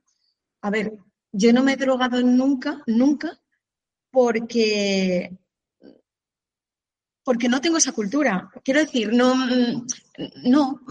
[0.61, 0.97] A ver,
[1.31, 3.37] yo no me he drogado nunca, nunca,
[4.09, 5.37] porque,
[7.23, 8.49] porque no tengo esa cultura.
[8.63, 9.35] Quiero decir, no,
[10.43, 10.81] no,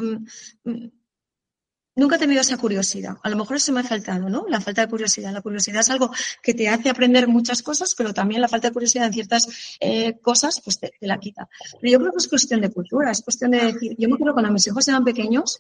[1.96, 3.16] nunca he tenido esa curiosidad.
[3.22, 4.44] A lo mejor eso me ha faltado, ¿no?
[4.48, 5.32] La falta de curiosidad.
[5.32, 6.11] La curiosidad es algo
[6.42, 10.18] que te hace aprender muchas cosas, pero también la falta de curiosidad en ciertas eh,
[10.20, 11.48] cosas, pues te, la quita.
[11.80, 14.35] Pero yo creo que es cuestión de cultura, es cuestión de decir, yo me acuerdo
[14.35, 15.59] cuando mis hijos eran pequeños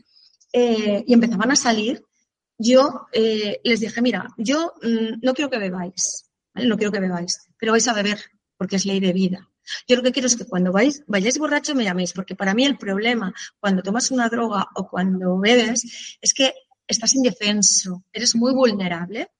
[0.52, 2.04] eh, y empezaban a salir,
[2.58, 6.26] yo eh, les dije, mira, yo mm, no quiero que bebáis.
[6.54, 8.18] No quiero que bebáis, pero vais a beber
[8.56, 9.50] porque es ley de vida.
[9.88, 12.64] Yo lo que quiero es que cuando vais, vayáis borrachos me llaméis, porque para mí
[12.64, 16.54] el problema cuando tomas una droga o cuando bebes es que
[16.86, 19.30] estás indefenso, eres muy vulnerable.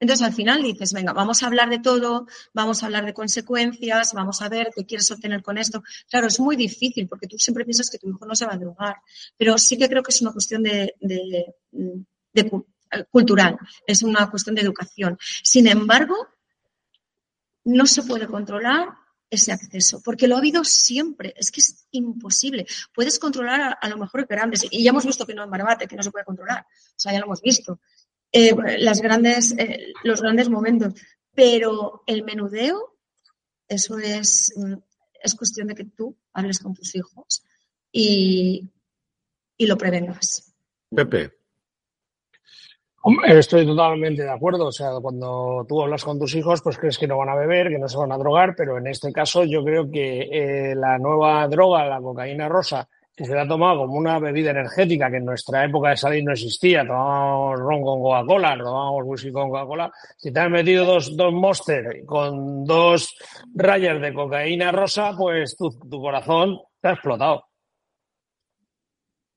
[0.00, 4.12] Entonces al final dices, venga, vamos a hablar de todo, vamos a hablar de consecuencias,
[4.12, 5.82] vamos a ver qué quieres obtener con esto.
[6.10, 8.58] Claro, es muy difícil porque tú siempre piensas que tu hijo no se va a
[8.58, 8.96] drogar,
[9.36, 11.54] pero sí que creo que es una cuestión de, de-
[12.32, 12.66] de cu-
[13.10, 15.16] cultural, es una cuestión de educación.
[15.42, 16.14] Sin embargo,
[17.64, 18.88] no se puede controlar
[19.34, 22.66] ese acceso, porque lo ha habido siempre, es que es imposible.
[22.94, 25.96] Puedes controlar a, lo mejor grandes, y ya hemos visto que no en Barbate, que
[25.96, 27.80] no se puede controlar, o sea, ya lo hemos visto,
[28.36, 30.92] Eh, las grandes, eh, los grandes momentos,
[31.32, 32.96] pero el menudeo,
[33.68, 34.74] eso es, mm,
[35.22, 37.44] es cuestión de que tú hables con tus hijos
[37.92, 38.68] y,
[39.56, 40.52] y lo prevengas.
[40.90, 41.43] Pepe.
[43.26, 44.66] Estoy totalmente de acuerdo.
[44.66, 47.68] O sea, cuando tú hablas con tus hijos, pues crees que no van a beber,
[47.68, 50.98] que no se van a drogar, pero en este caso yo creo que eh, la
[50.98, 55.18] nueva droga, la cocaína rosa, que se la ha tomado como una bebida energética que
[55.18, 59.92] en nuestra época de salir no existía, tomábamos ron con Coca-Cola, tomábamos whisky con Coca-Cola,
[60.16, 63.14] si te has metido dos, dos Monster con dos
[63.54, 67.44] rayas de cocaína rosa, pues tu corazón te ha explotado.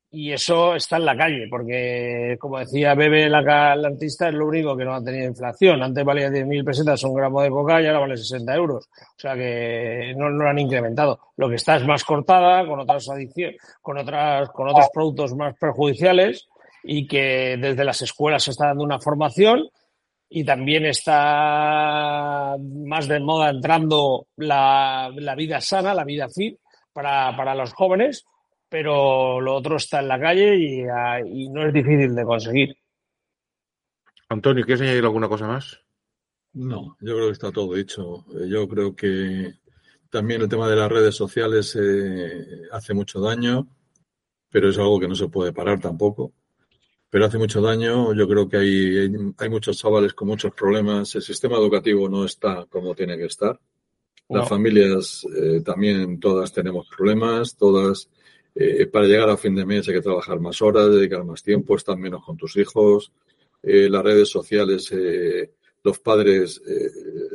[0.09, 3.41] Y eso está en la calle, porque, como decía Bebe, la,
[3.75, 5.83] la artista es lo único que no ha tenido inflación.
[5.83, 8.87] Antes valía 10.000 pesetas un gramo de coca y ahora vale 60 euros.
[8.87, 11.19] O sea que no, no lo han incrementado.
[11.35, 15.55] Lo que está es más cortada, con otras adicciones, con otras, con otros productos más
[15.57, 16.47] perjudiciales
[16.83, 19.69] y que desde las escuelas se está dando una formación
[20.29, 26.57] y también está más de moda entrando la, la vida sana, la vida fit
[26.93, 28.25] para, para los jóvenes,
[28.69, 32.77] pero lo otro está en la calle y, ah, y no es difícil de conseguir.
[34.30, 35.80] Antonio, ¿quieres añadir alguna cosa más?
[36.53, 38.25] No, yo creo que está todo dicho.
[38.36, 39.53] Eh, Yo creo que
[40.10, 43.67] también el tema de las redes sociales eh, hace mucho daño,
[44.49, 46.34] pero es algo que no se puede parar tampoco.
[47.10, 48.13] Pero hace mucho daño.
[48.13, 51.15] Yo creo que hay, hay, hay muchos chavales con muchos problemas.
[51.15, 53.58] El sistema educativo no está como tiene que estar.
[54.30, 54.45] Las No.
[54.49, 58.10] familias eh, también todas tenemos problemas, todas
[58.59, 61.75] eh, para llegar a fin de mes hay que trabajar más horas, dedicar más tiempo,
[61.75, 63.11] estar menos con tus hijos.
[63.61, 65.51] Eh, las redes sociales, eh,
[65.83, 66.61] los padres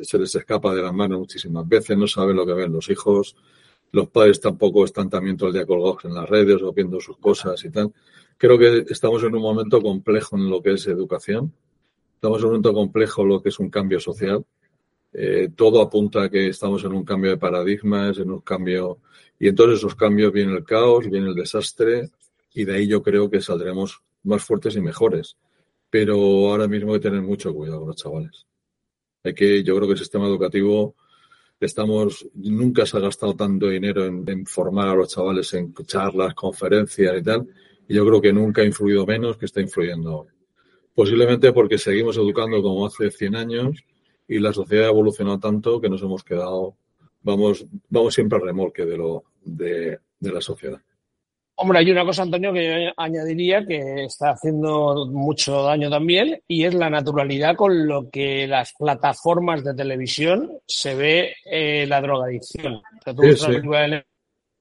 [0.03, 3.37] se les escapa de las manos muchísimas veces, no saben lo que ven los hijos.
[3.93, 7.17] Los padres tampoco están también todo el día colgados en las redes o viendo sus
[7.19, 7.93] cosas y tal.
[8.37, 11.53] Creo que estamos en un momento complejo en lo que es educación.
[12.15, 14.45] Estamos en un momento complejo en lo que es un cambio social.
[15.55, 18.99] Todo apunta a que estamos en un cambio de paradigmas, en un cambio,
[19.43, 22.11] y en todos esos cambios viene el caos, viene el desastre,
[22.55, 25.37] y de ahí yo creo que saldremos más fuertes y mejores.
[25.91, 26.15] Pero
[26.49, 28.47] ahora mismo hay que tener mucho cuidado con los chavales.
[29.25, 30.95] Hay que, yo creo que el sistema educativo
[31.59, 37.19] estamos, nunca se ha gastado tanto dinero en, formar a los chavales en charlas, conferencias
[37.19, 37.49] y tal,
[37.89, 40.33] Y yo creo que nunca ha influido menos que está influyendo ahora.
[40.95, 43.85] Posiblemente porque seguimos educando como hace 100 años
[44.29, 46.77] y la sociedad ha evolucionado tanto que nos hemos quedado,
[47.23, 50.79] vamos, vamos siempre al remolque de, lo, de, de la sociedad.
[51.55, 56.65] Hombre, hay una cosa, Antonio, que yo añadiría que está haciendo mucho daño también y
[56.65, 62.77] es la naturalidad con lo que las plataformas de televisión se ve eh, la drogadicción.
[62.77, 63.55] O sea, tú Sí, ves una sí.
[63.57, 64.05] película de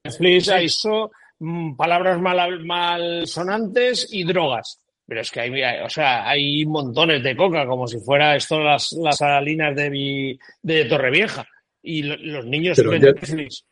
[0.04, 4.80] Netflix, hay eso, mm, palabras mal, malsonantes y drogas.
[5.08, 5.52] Pero es que hay,
[5.84, 10.40] o sea, hay montones de coca, como si fuera esto las, las salinas de, Vi-
[10.62, 11.48] de Torrevieja.
[11.82, 13.66] Y lo- los niños ven Netflix.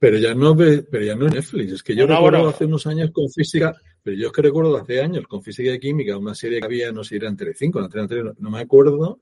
[0.00, 1.72] Pero ya no ve, pero ya no es Netflix.
[1.72, 2.48] Es que yo No, recuerdo bueno.
[2.48, 5.78] hace unos años con física, pero yo es que recuerdo hace años con física y
[5.78, 8.50] química, una serie que había, no sé, era en Telecinco, en Antena 3, no, no
[8.50, 9.20] me acuerdo,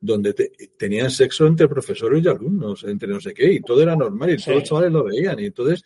[0.00, 3.96] donde te- tenían sexo entre profesores y alumnos, entre no sé qué, y todo era
[3.96, 4.44] normal, y Sí.
[4.46, 5.38] todos los chavales lo veían.
[5.40, 5.82] Y entonces,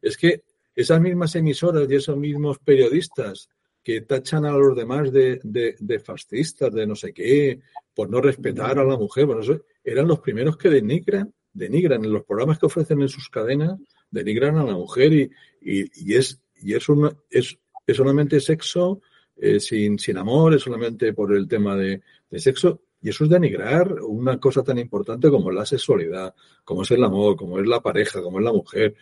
[0.00, 0.42] es que
[0.76, 3.48] esas mismas emisoras y esos mismos periodistas
[3.82, 7.58] que tachan a los demás de, de, de fascistas, de no sé qué,
[7.94, 12.12] por no respetar a la mujer, bueno, eso, eran los primeros que denigran, denigran en
[12.12, 13.78] los programas que ofrecen en sus cadenas,
[14.10, 15.30] denigran a la mujer y,
[15.60, 19.00] y, es, y es, una, es, es solamente sexo
[19.36, 22.80] eh, sin, sin amor, es solamente por el tema de, de sexo.
[23.00, 26.34] Y eso es denigrar una cosa tan importante como la sexualidad,
[26.64, 28.96] como es el amor, como es la pareja, como es la mujer,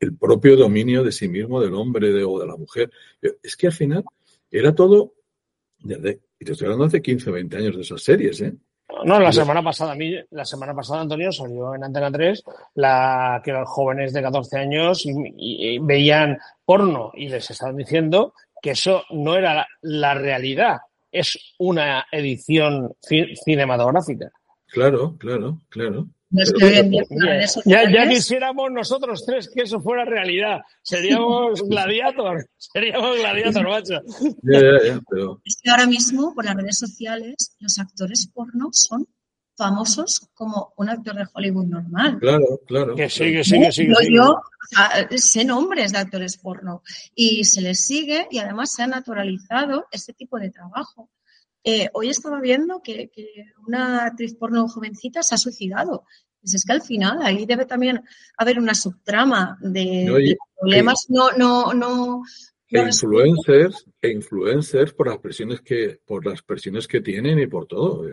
[0.00, 2.90] el propio dominio de sí mismo del hombre o de la mujer.
[3.42, 4.04] Es que al final
[4.50, 5.14] era todo,
[5.78, 5.94] y
[6.44, 8.56] te estoy hablando hace 15 o 20 años de esas series, ¿eh?
[9.04, 12.42] No, la semana pasada, a mí, la semana pasada, Antonio, salió en Antena 3
[12.74, 17.76] la, que los jóvenes de 14 años y, y- y veían porno y les estaban
[17.76, 18.32] diciendo
[18.62, 20.78] que eso no era la, la realidad,
[21.12, 24.30] es una edición ci- cinematográfica.
[24.66, 26.06] Claro, claro, claro.
[26.30, 28.70] No es Pero- que hoy en día con las Ya, redes ya, sociales, ya quisiéramos
[28.70, 30.60] nosotros tres que eso fuera realidad.
[30.82, 34.00] Seríamos gladiator, seríamos gladiator, macho.
[34.42, 39.06] Pero es que ahora mismo por las redes sociales los actores porno son
[39.56, 42.18] famosos como un actor de Hollywood normal.
[42.20, 42.94] claro, claro.
[42.94, 43.86] Que sí, que sí, que sí.
[43.88, 44.36] que yo,
[45.10, 45.18] sí.
[45.18, 46.82] sé nombres de actores porno
[47.14, 51.10] y se les sigue y además se ha naturalizado este tipo de trabajo.
[51.64, 56.04] Eh, hoy estaba viendo que, que una actriz porno jovencita se ha suicidado.
[56.40, 58.00] Pues es que al final ahí debe también
[58.36, 62.22] haber una subtrama de, Oye, de problemas no, no, no,
[62.70, 67.46] E no influencers, e influencers por las presiones que, por las presiones que tienen y
[67.46, 68.04] por todo.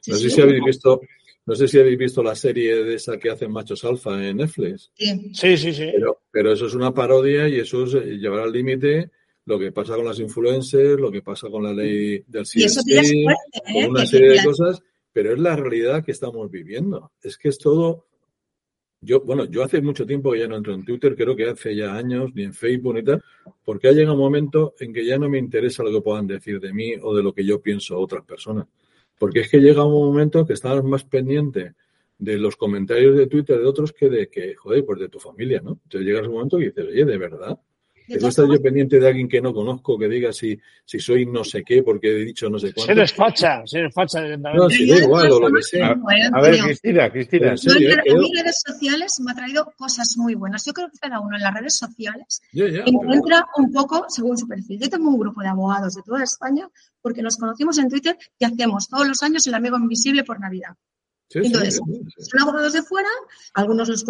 [0.00, 0.34] Sí, No sé sí.
[0.34, 1.00] si habéis visto,
[1.46, 4.90] no sé si habéis visto la serie de esa que hacen machos alfa en Netflix,
[4.94, 5.30] Sí.
[5.32, 5.90] Sí, sí, sí.
[5.94, 9.10] pero, pero eso es una parodia y eso es eh, llevar al límite
[9.46, 13.76] lo que pasa con las influencers, lo que pasa con la ley del CSI, con
[13.76, 13.88] ¿eh?
[13.88, 14.82] una serie de cosas,
[15.12, 17.12] pero es la realidad que estamos viviendo.
[17.22, 18.06] Es que es todo.
[19.00, 21.76] Yo, bueno, yo hace mucho tiempo que ya no entro en Twitter, creo que hace
[21.76, 23.22] ya años, ni en Facebook ni tal,
[23.62, 26.58] porque ha llegado un momento en que ya no me interesa lo que puedan decir
[26.58, 28.66] de mí o de lo que yo pienso a otras personas.
[29.18, 31.74] Porque es que llega un momento que estás más pendiente
[32.18, 35.60] de los comentarios de Twitter de otros que de que, joder, pues de tu familia,
[35.62, 35.78] ¿no?
[35.84, 37.58] Entonces llegas un momento que dices, oye, ¿de verdad?
[38.06, 40.58] De ¿Tengo que todas estar yo pendiente de alguien que no conozco que diga si,
[40.84, 42.92] si soy no sé qué porque he dicho no sé Si cuánto?
[42.92, 44.58] eres facha, si eres facha directamente.
[44.62, 45.90] No, yo da de igual, o lo que sea.
[45.92, 47.46] eh, A ver, Cristina, Cristina.
[47.52, 47.52] En,
[47.82, 50.64] eh, en creo- mis redes sociales me ha traído cosas muy buenas.
[50.66, 54.46] Yo creo que cada uno en las redes sociales pero- encuentra un poco según su
[54.46, 54.80] perfil.
[54.80, 56.68] Yo tengo un grupo de abogados de toda España
[57.00, 60.74] porque nos conocimos en Twitter y hacemos todos los años el amigo invisible por Navidad.
[61.28, 62.30] Sí, Entonces, sí, sí.
[62.30, 63.08] Son abogados de fuera,
[63.54, 64.04] algunos los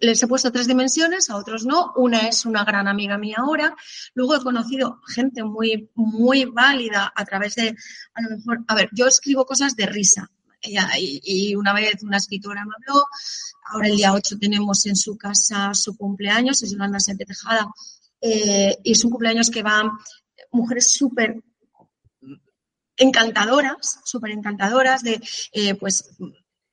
[0.00, 1.92] les he puesto tres dimensiones, a otros no.
[1.96, 3.74] Una es una gran amiga mía ahora.
[4.14, 7.74] Luego he conocido gente muy, muy válida a través de,
[8.14, 10.30] a lo mejor, a ver, yo escribo cosas de risa.
[10.62, 13.04] Y, y una vez una escritora me habló,
[13.66, 17.66] ahora el día 8 tenemos en su casa su cumpleaños, es Yolanda Sete Tejada,
[18.20, 19.90] eh, y es un cumpleaños que van
[20.50, 21.42] mujeres súper
[22.96, 25.20] encantadoras, súper encantadoras, de
[25.52, 26.16] eh, pues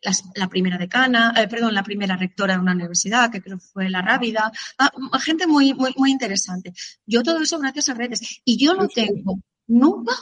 [0.01, 3.65] las- la primera decana, eh, perdón, la primera rectora de una universidad, que creo que
[3.73, 6.73] fue la Rábida, ah, gente muy, muy, muy interesante.
[7.05, 8.41] Yo todo eso gracias a redes.
[8.45, 10.13] Y yo no tengo nunca,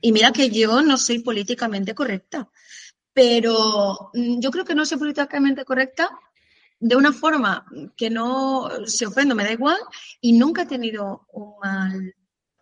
[0.00, 2.48] y mira que yo no soy políticamente correcta,
[3.12, 6.10] pero mm, yo creo que no soy políticamente correcta
[6.80, 7.66] de una forma
[7.96, 9.78] que no se ofendo, me da igual,
[10.20, 12.14] y nunca he tenido un mal,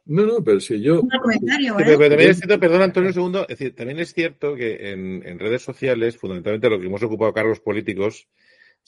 [0.06, 1.00] No, no, pero si yo.
[1.02, 1.74] un comentario.
[1.76, 1.84] Sí, ¿eh?
[1.84, 4.90] pero, pero también es cierto, perdón Antonio un segundo, es decir, también es cierto que
[4.92, 8.28] en, en redes sociales, fundamentalmente lo que hemos ocupado cargos políticos,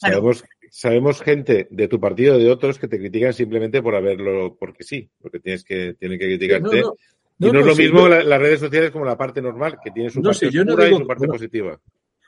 [0.00, 0.14] Claro.
[0.14, 4.56] sabemos, sabemos gente de tu partido o de otros que te critican simplemente por haberlo,
[4.56, 6.82] porque sí, porque tienes que, tienen que criticarte.
[6.82, 6.94] No, no,
[7.40, 9.78] y no, no, es lo sí, mismo la- las redes sociales como la parte normal,
[9.82, 11.80] que tiene su No, parte sí, yo no oscura digo- y su parte bueno, positiva.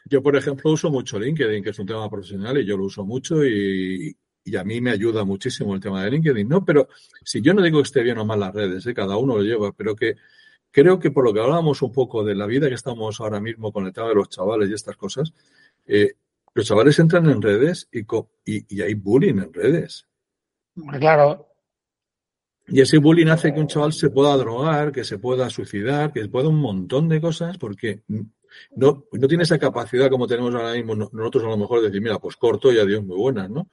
[0.06, 3.04] Yo, por ejemplo, uso mucho LinkedIn, que es un tema profesional, y yo lo uso
[3.04, 6.64] mucho y, y a mí me ayuda muchísimo el tema de LinkedIn, ¿no?
[6.64, 6.88] Pero
[7.24, 8.94] si yo no digo que esté bien o mal las redes, ¿eh?
[8.94, 10.16] cada uno lo lleva, pero que
[10.70, 13.72] creo que por lo que hablábamos un poco de la vida que estamos ahora mismo
[13.72, 15.32] con el tema de los chavales y estas cosas,
[15.86, 16.14] eh,
[16.54, 18.04] los chavales entran en redes y,
[18.44, 20.06] y, hay bullying en redes.
[20.98, 21.46] Claro.
[22.66, 26.28] Y ese bullying hace que un chaval se pueda drogar, que se pueda suicidar, que
[26.28, 28.02] pueda un montón de cosas porque
[28.76, 32.02] no, no tiene esa capacidad como tenemos ahora mismo nosotros a lo mejor de decir,
[32.02, 33.68] mira, pues corto y adiós, muy buenas, ¿no?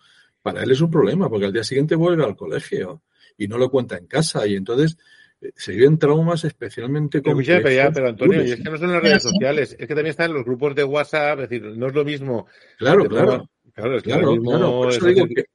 [0.47, 3.01] Para él es un problema porque al día siguiente vuelve al colegio
[3.37, 4.47] y no lo cuenta en casa.
[4.47, 4.97] Y entonces
[5.41, 9.01] eh, se viven traumas especialmente con pero, pero, Antonio, y es que no son las
[9.01, 12.05] redes sociales, es que también están los grupos de WhatsApp, es decir, no es lo
[12.05, 12.47] mismo.
[12.77, 13.49] Claro, claro.
[13.73, 15.45] Claro, es que claro, mismo, Por eso digo que,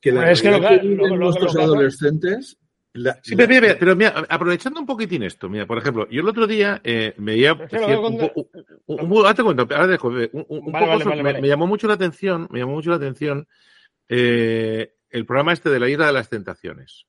[0.00, 2.56] que la es que lo, lo, nuestros adolescentes
[3.22, 7.14] sí, pero, mira, aprovechando un poquitín esto, mira, por ejemplo, yo el otro día eh,
[7.18, 7.58] me veía un,
[11.40, 13.46] me, llamó mucho la atención, me llamó mucho la atención
[14.10, 17.06] eh, el programa este de la isla de las tentaciones,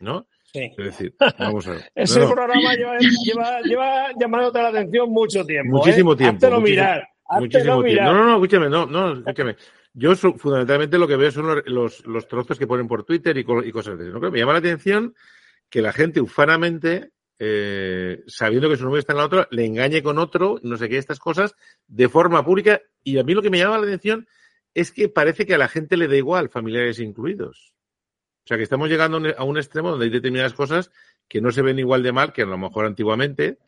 [0.00, 0.26] ¿no?
[0.52, 0.72] Sí.
[0.78, 1.92] Es decir, vamos a ver.
[1.94, 5.76] Ese programa lleva, lleva, lleva, llamándote la atención mucho tiempo.
[5.76, 6.16] Muchísimo ¿eh?
[6.16, 6.36] tiempo.
[6.36, 7.06] Háztelo mirar.
[7.38, 8.04] Muchísimo tiempo.
[8.04, 9.56] No, no, no, escúchame, no, no, escúchame.
[9.92, 13.40] Yo fundamentalmente lo que veo son los, los, los, trozos que ponen por Twitter y,
[13.40, 14.08] y cosas así.
[14.10, 14.20] ¿no?
[14.20, 15.14] Me llama la atención
[15.68, 20.02] que la gente ufanamente, eh, sabiendo que su novio está en la otra, le engañe
[20.02, 21.54] con otro, no sé qué, estas cosas,
[21.86, 22.80] de forma pública.
[23.02, 24.26] Y a mí lo que me llama la atención
[24.74, 27.74] es que parece que a la gente le da igual, familiares incluidos.
[28.44, 30.90] O sea, que estamos llegando a un extremo donde hay determinadas cosas
[31.28, 33.58] que no se ven igual de mal que a lo mejor antiguamente.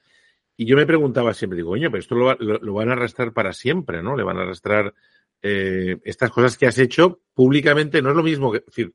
[0.56, 4.02] Y yo me preguntaba siempre, digo, coño, pero esto lo, van a arrastrar para siempre,
[4.02, 4.16] ¿no?
[4.16, 4.94] Le van a arrastrar
[5.42, 8.92] eh, estas cosas que has hecho públicamente no es lo mismo que decir,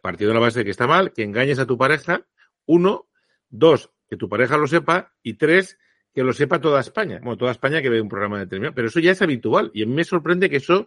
[0.00, 2.24] partido de la base de que está mal, que engañes a tu pareja,
[2.66, 3.08] uno,
[3.48, 5.78] dos, que tu pareja lo sepa, y tres,
[6.14, 7.18] que lo sepa toda España.
[7.20, 9.86] Bueno, toda España que ve un programa determinado, pero eso ya es habitual y a
[9.86, 10.86] mí me sorprende que eso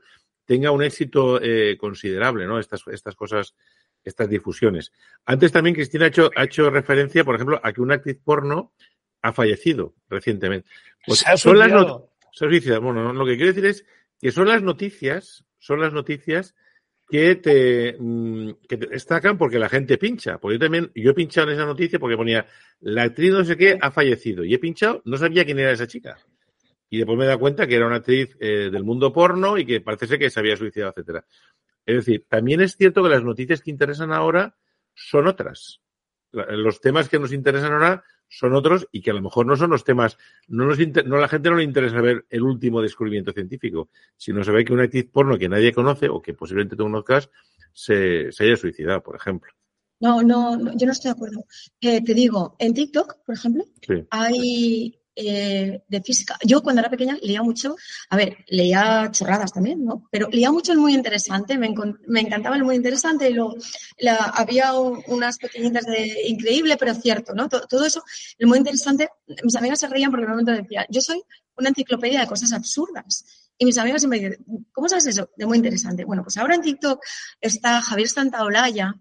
[0.50, 2.58] tenga un éxito eh, considerable, ¿no?
[2.58, 3.54] Estas, estas cosas,
[4.04, 4.92] estas difusiones.
[5.24, 8.74] Antes también Cristina ha hecho, ha hecho referencia, por ejemplo, a que una actriz porno
[9.22, 10.68] ha fallecido recientemente.
[11.06, 13.86] Pues se ha son las Bueno, lo que quiero decir es
[14.20, 16.56] que son las noticias, son las noticias
[17.08, 20.40] que te, mm, que te destacan porque la gente pincha.
[20.40, 22.48] Porque yo también, yo he pinchado en esa noticia porque ponía,
[22.80, 24.44] la actriz no sé qué ha fallecido.
[24.44, 26.18] Y he pinchado, no sabía quién era esa chica.
[26.90, 29.82] Y después me dado cuenta que era una actriz eh, del mundo porno y que
[29.82, 31.26] parece ser que se había suicidado, etcétera.
[31.86, 34.58] Es decir, también es cierto que las noticias que interesan ahora
[34.94, 35.82] son otras.
[36.32, 39.72] Los temas que nos interesan ahora son otros y que a lo mejor no son
[39.72, 40.18] los temas,
[40.48, 44.66] no, nos no la gente no le interesa ver el último descubrimiento científico, sino saber
[44.66, 47.30] que una actriz porno que nadie conoce o que posiblemente tú conozcas
[47.74, 49.52] se, se haya suicidado, por ejemplo.
[50.00, 51.46] No, no, yo no estoy de acuerdo.
[51.82, 53.66] Eh, te digo, en TikTok, por ejemplo,
[54.12, 56.38] hay eh, de física.
[56.46, 57.76] Yo cuando era pequeña leía mucho,
[58.10, 60.08] a ver, leía chorradas también, ¿no?
[60.10, 61.74] Pero leía mucho el muy interesante, me,
[62.08, 63.36] me encantaba el muy interesante y
[63.98, 67.50] la, había unas pequeñitas de increíble, pero cierto, ¿no?
[67.50, 68.02] Todo, todo, eso,
[68.38, 69.10] el muy interesante,
[69.44, 71.22] mis amigas se reían porque en un momento decía, yo soy
[71.58, 73.26] una enciclopedia de cosas absurdas.
[73.58, 75.32] Y mis amigas siempre dicen, ¿cómo sabes eso?
[75.36, 76.06] De muy interesante.
[76.06, 77.04] Bueno, pues ahora en TikTok
[77.42, 78.96] está Javier Santaolalla,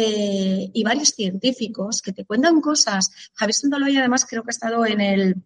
[0.00, 3.10] eh, y varios científicos que te cuentan cosas.
[3.34, 5.36] Javier Santaloy además creo que ha estado en el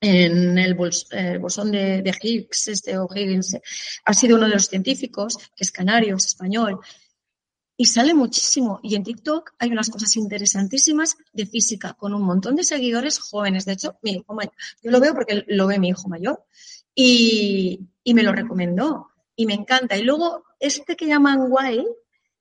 [0.00, 3.56] en el bolsón de, Higgs, este o Higgins,
[4.04, 6.78] ha sido uno de los científicos, que es canario, es español,
[7.76, 8.78] y sale muchísimo.
[8.82, 13.64] Y en TikTok hay unas cosas interesantísimas de física, con un montón de seguidores jóvenes.
[13.64, 14.52] De hecho, mi hijo mayor,
[14.82, 16.44] yo lo veo porque lo ve mi hijo mayor,
[16.94, 19.96] y, y me lo recomendó, y me encanta.
[19.96, 21.88] Y luego, este que llaman Wild,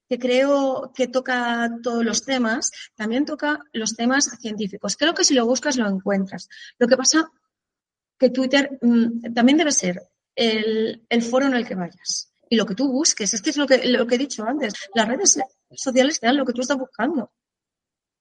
[0.09, 4.95] que creo que toca todos los temas, también toca los temas científicos.
[4.95, 6.47] Creo que si lo buscas lo encuentras.
[6.77, 7.29] Lo que pasa
[8.17, 10.01] que Twitter mm, también debe ser
[10.35, 12.31] el, foro en el que vayas.
[12.49, 14.73] Y lo que tú busques, es que es lo que, lo que he dicho antes,
[14.93, 15.39] las redes
[15.71, 17.31] sociales te dan lo que tú estás buscando.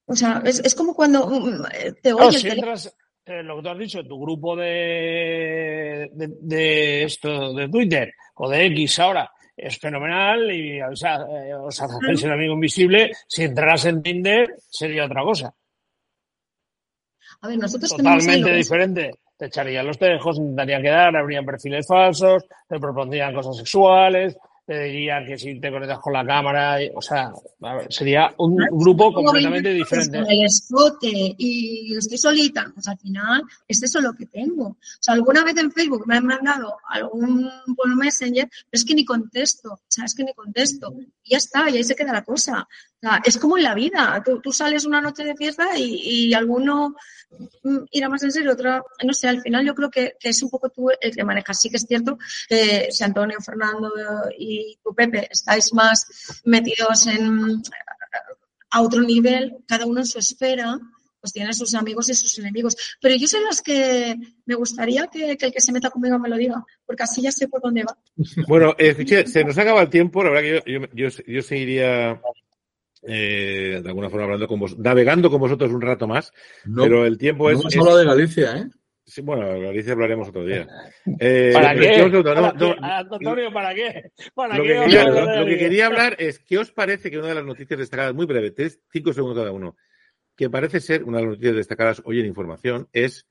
[0.05, 1.63] O sea, es, como cuando mm,
[2.01, 2.43] te oyes...
[2.43, 8.49] Eh, lo que tú has dicho, tu grupo de, de, de, esto, de Twitter o
[8.49, 13.11] de X ahora, es fenomenal y o sea, eh, os hacéis el amigo invisible.
[13.27, 15.53] Si entraras en Tinder, sería otra cosa.
[17.41, 19.11] A ver, nosotros Totalmente diferente.
[19.35, 24.35] Te echarían los tejos, intentarían quedar, habrían perfiles falsos, te propondrían cosas sexuales,
[24.67, 27.31] te dirían que si te conectas con la cámara, o sea,
[27.87, 30.17] sería un grupo completamente diferente.
[30.17, 34.65] el escote y estoy solita, pues al final es eso lo que tengo.
[34.65, 38.93] O sea, alguna vez en Facebook me han mandado algún por Messenger, pero es que
[38.93, 40.93] ni contesto, o sea, es que ni contesto.
[41.23, 42.67] Y ya está, y ahí se queda la cosa.
[43.23, 44.23] Es como en la vida.
[44.43, 46.95] Tú, sales una noche de fiesta y, alguno
[47.63, 50.49] mm, irá más en serio, otro, no sé, al final yo creo que, es un
[50.49, 51.61] poco tú el que manejas.
[51.61, 52.17] Sí que es cierto
[52.47, 53.91] que si Antonio, Fernando
[54.37, 57.61] y tu Pepe estáis más metidos en
[58.69, 60.77] a otro nivel, cada uno en su esfera,
[61.21, 62.75] pues tiene sus amigos y sus enemigos.
[62.99, 64.13] Pero yo soy las que
[64.45, 67.47] me gustaría que, el que se meta conmigo me lo diga, porque así ya sé
[67.47, 67.97] por dónde va.
[68.45, 72.21] Bueno, escuché, se nos acaba el tiempo, la verdad que yo, yo seguiría
[73.07, 76.31] eh, de alguna forma hablando con vos, navegando con vosotros un rato más,
[76.75, 77.57] pero el tiempo es...
[77.57, 78.69] No hemos de Galicia, ¿eh?
[79.05, 80.67] Sí, bueno, Galicia hablaremos otro día.
[81.19, 81.95] Eh, ¿Para, qué?
[81.95, 84.11] Antonio, ¿para qué?
[84.35, 84.69] ¿Para lo, qué?
[84.69, 87.79] Que quería, lo, que quería hablar es, ¿qué os parece que una de las noticias
[87.79, 89.77] destacadas, muy breve, tres, cinco segundos cada uno,
[90.35, 93.25] que parece ser una de las noticias destacadas hoy en información, es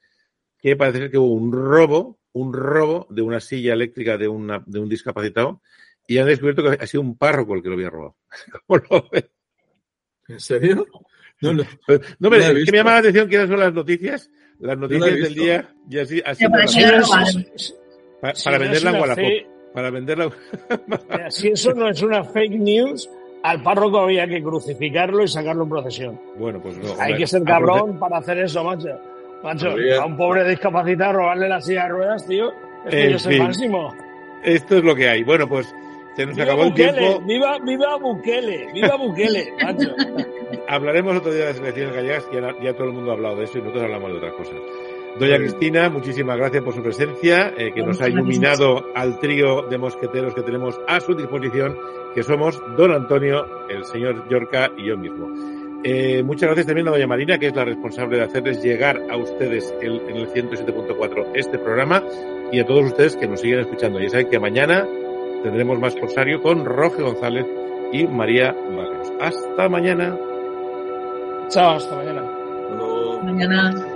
[0.59, 4.65] que parece ser que hubo un robo, un robo de una silla eléctrica de, una,
[4.67, 5.61] de un discapacitado
[6.09, 8.17] y han descubierto que ha sido un párroco el que lo había robado.
[8.67, 9.31] ¿Cómo lo ves?
[10.29, 10.87] ¿En serio?
[11.41, 11.65] No, no,
[12.19, 15.35] no me, es que me llama la atención que son las noticias, las noticias del
[15.35, 16.65] día y así, así para,
[18.45, 19.33] para, venderla en Wallapop.
[19.75, 20.31] Para venderla.
[21.29, 23.09] si eso no es una fake news,
[23.43, 26.21] al párroco había que crucificarlo y sacarlo en procesión.
[26.39, 26.99] Bueno, pues no.
[26.99, 28.99] Hay que ser cabrón para hacer eso, macho.
[29.43, 29.69] Macho,
[30.01, 32.51] a un pobre discapacitado robarle la silla de ruedas, tío.
[32.87, 33.95] Es que yo soy máximo.
[34.43, 35.23] Esto es lo que hay.
[35.23, 35.73] Bueno, pues
[36.17, 37.21] se nos acabó el tiempo.
[37.27, 39.95] Viva, viva Bukele, viva Bukele, macho.
[40.67, 42.29] Hablaremos otro día de las elecciones gallegas,
[42.63, 44.55] ya, todo el mundo ha hablado de eso y nosotros hablamos de otras cosas.
[45.19, 49.79] Doña Cristina, muchísimas gracias por su presencia, eh, que nos ha iluminado al trío de
[49.79, 51.79] mosqueteros que tenemos a su disposición,
[52.15, 55.29] que somos don Antonio, el señor Yorca y yo mismo.
[55.85, 59.17] Eh, muchas gracias también a doña Marina, que es la responsable de hacerles llegar a
[59.17, 62.03] ustedes el, en el 107.4 este programa
[62.51, 64.01] y a todos ustedes que nos siguen escuchando.
[64.01, 64.87] Ya saben que mañana
[65.43, 67.47] tendremos más Corsario con Roge González
[67.93, 69.13] y María Barrios.
[69.21, 70.17] Hasta mañana.
[71.49, 72.23] Chao, hasta mañana.
[73.23, 73.96] Mañana.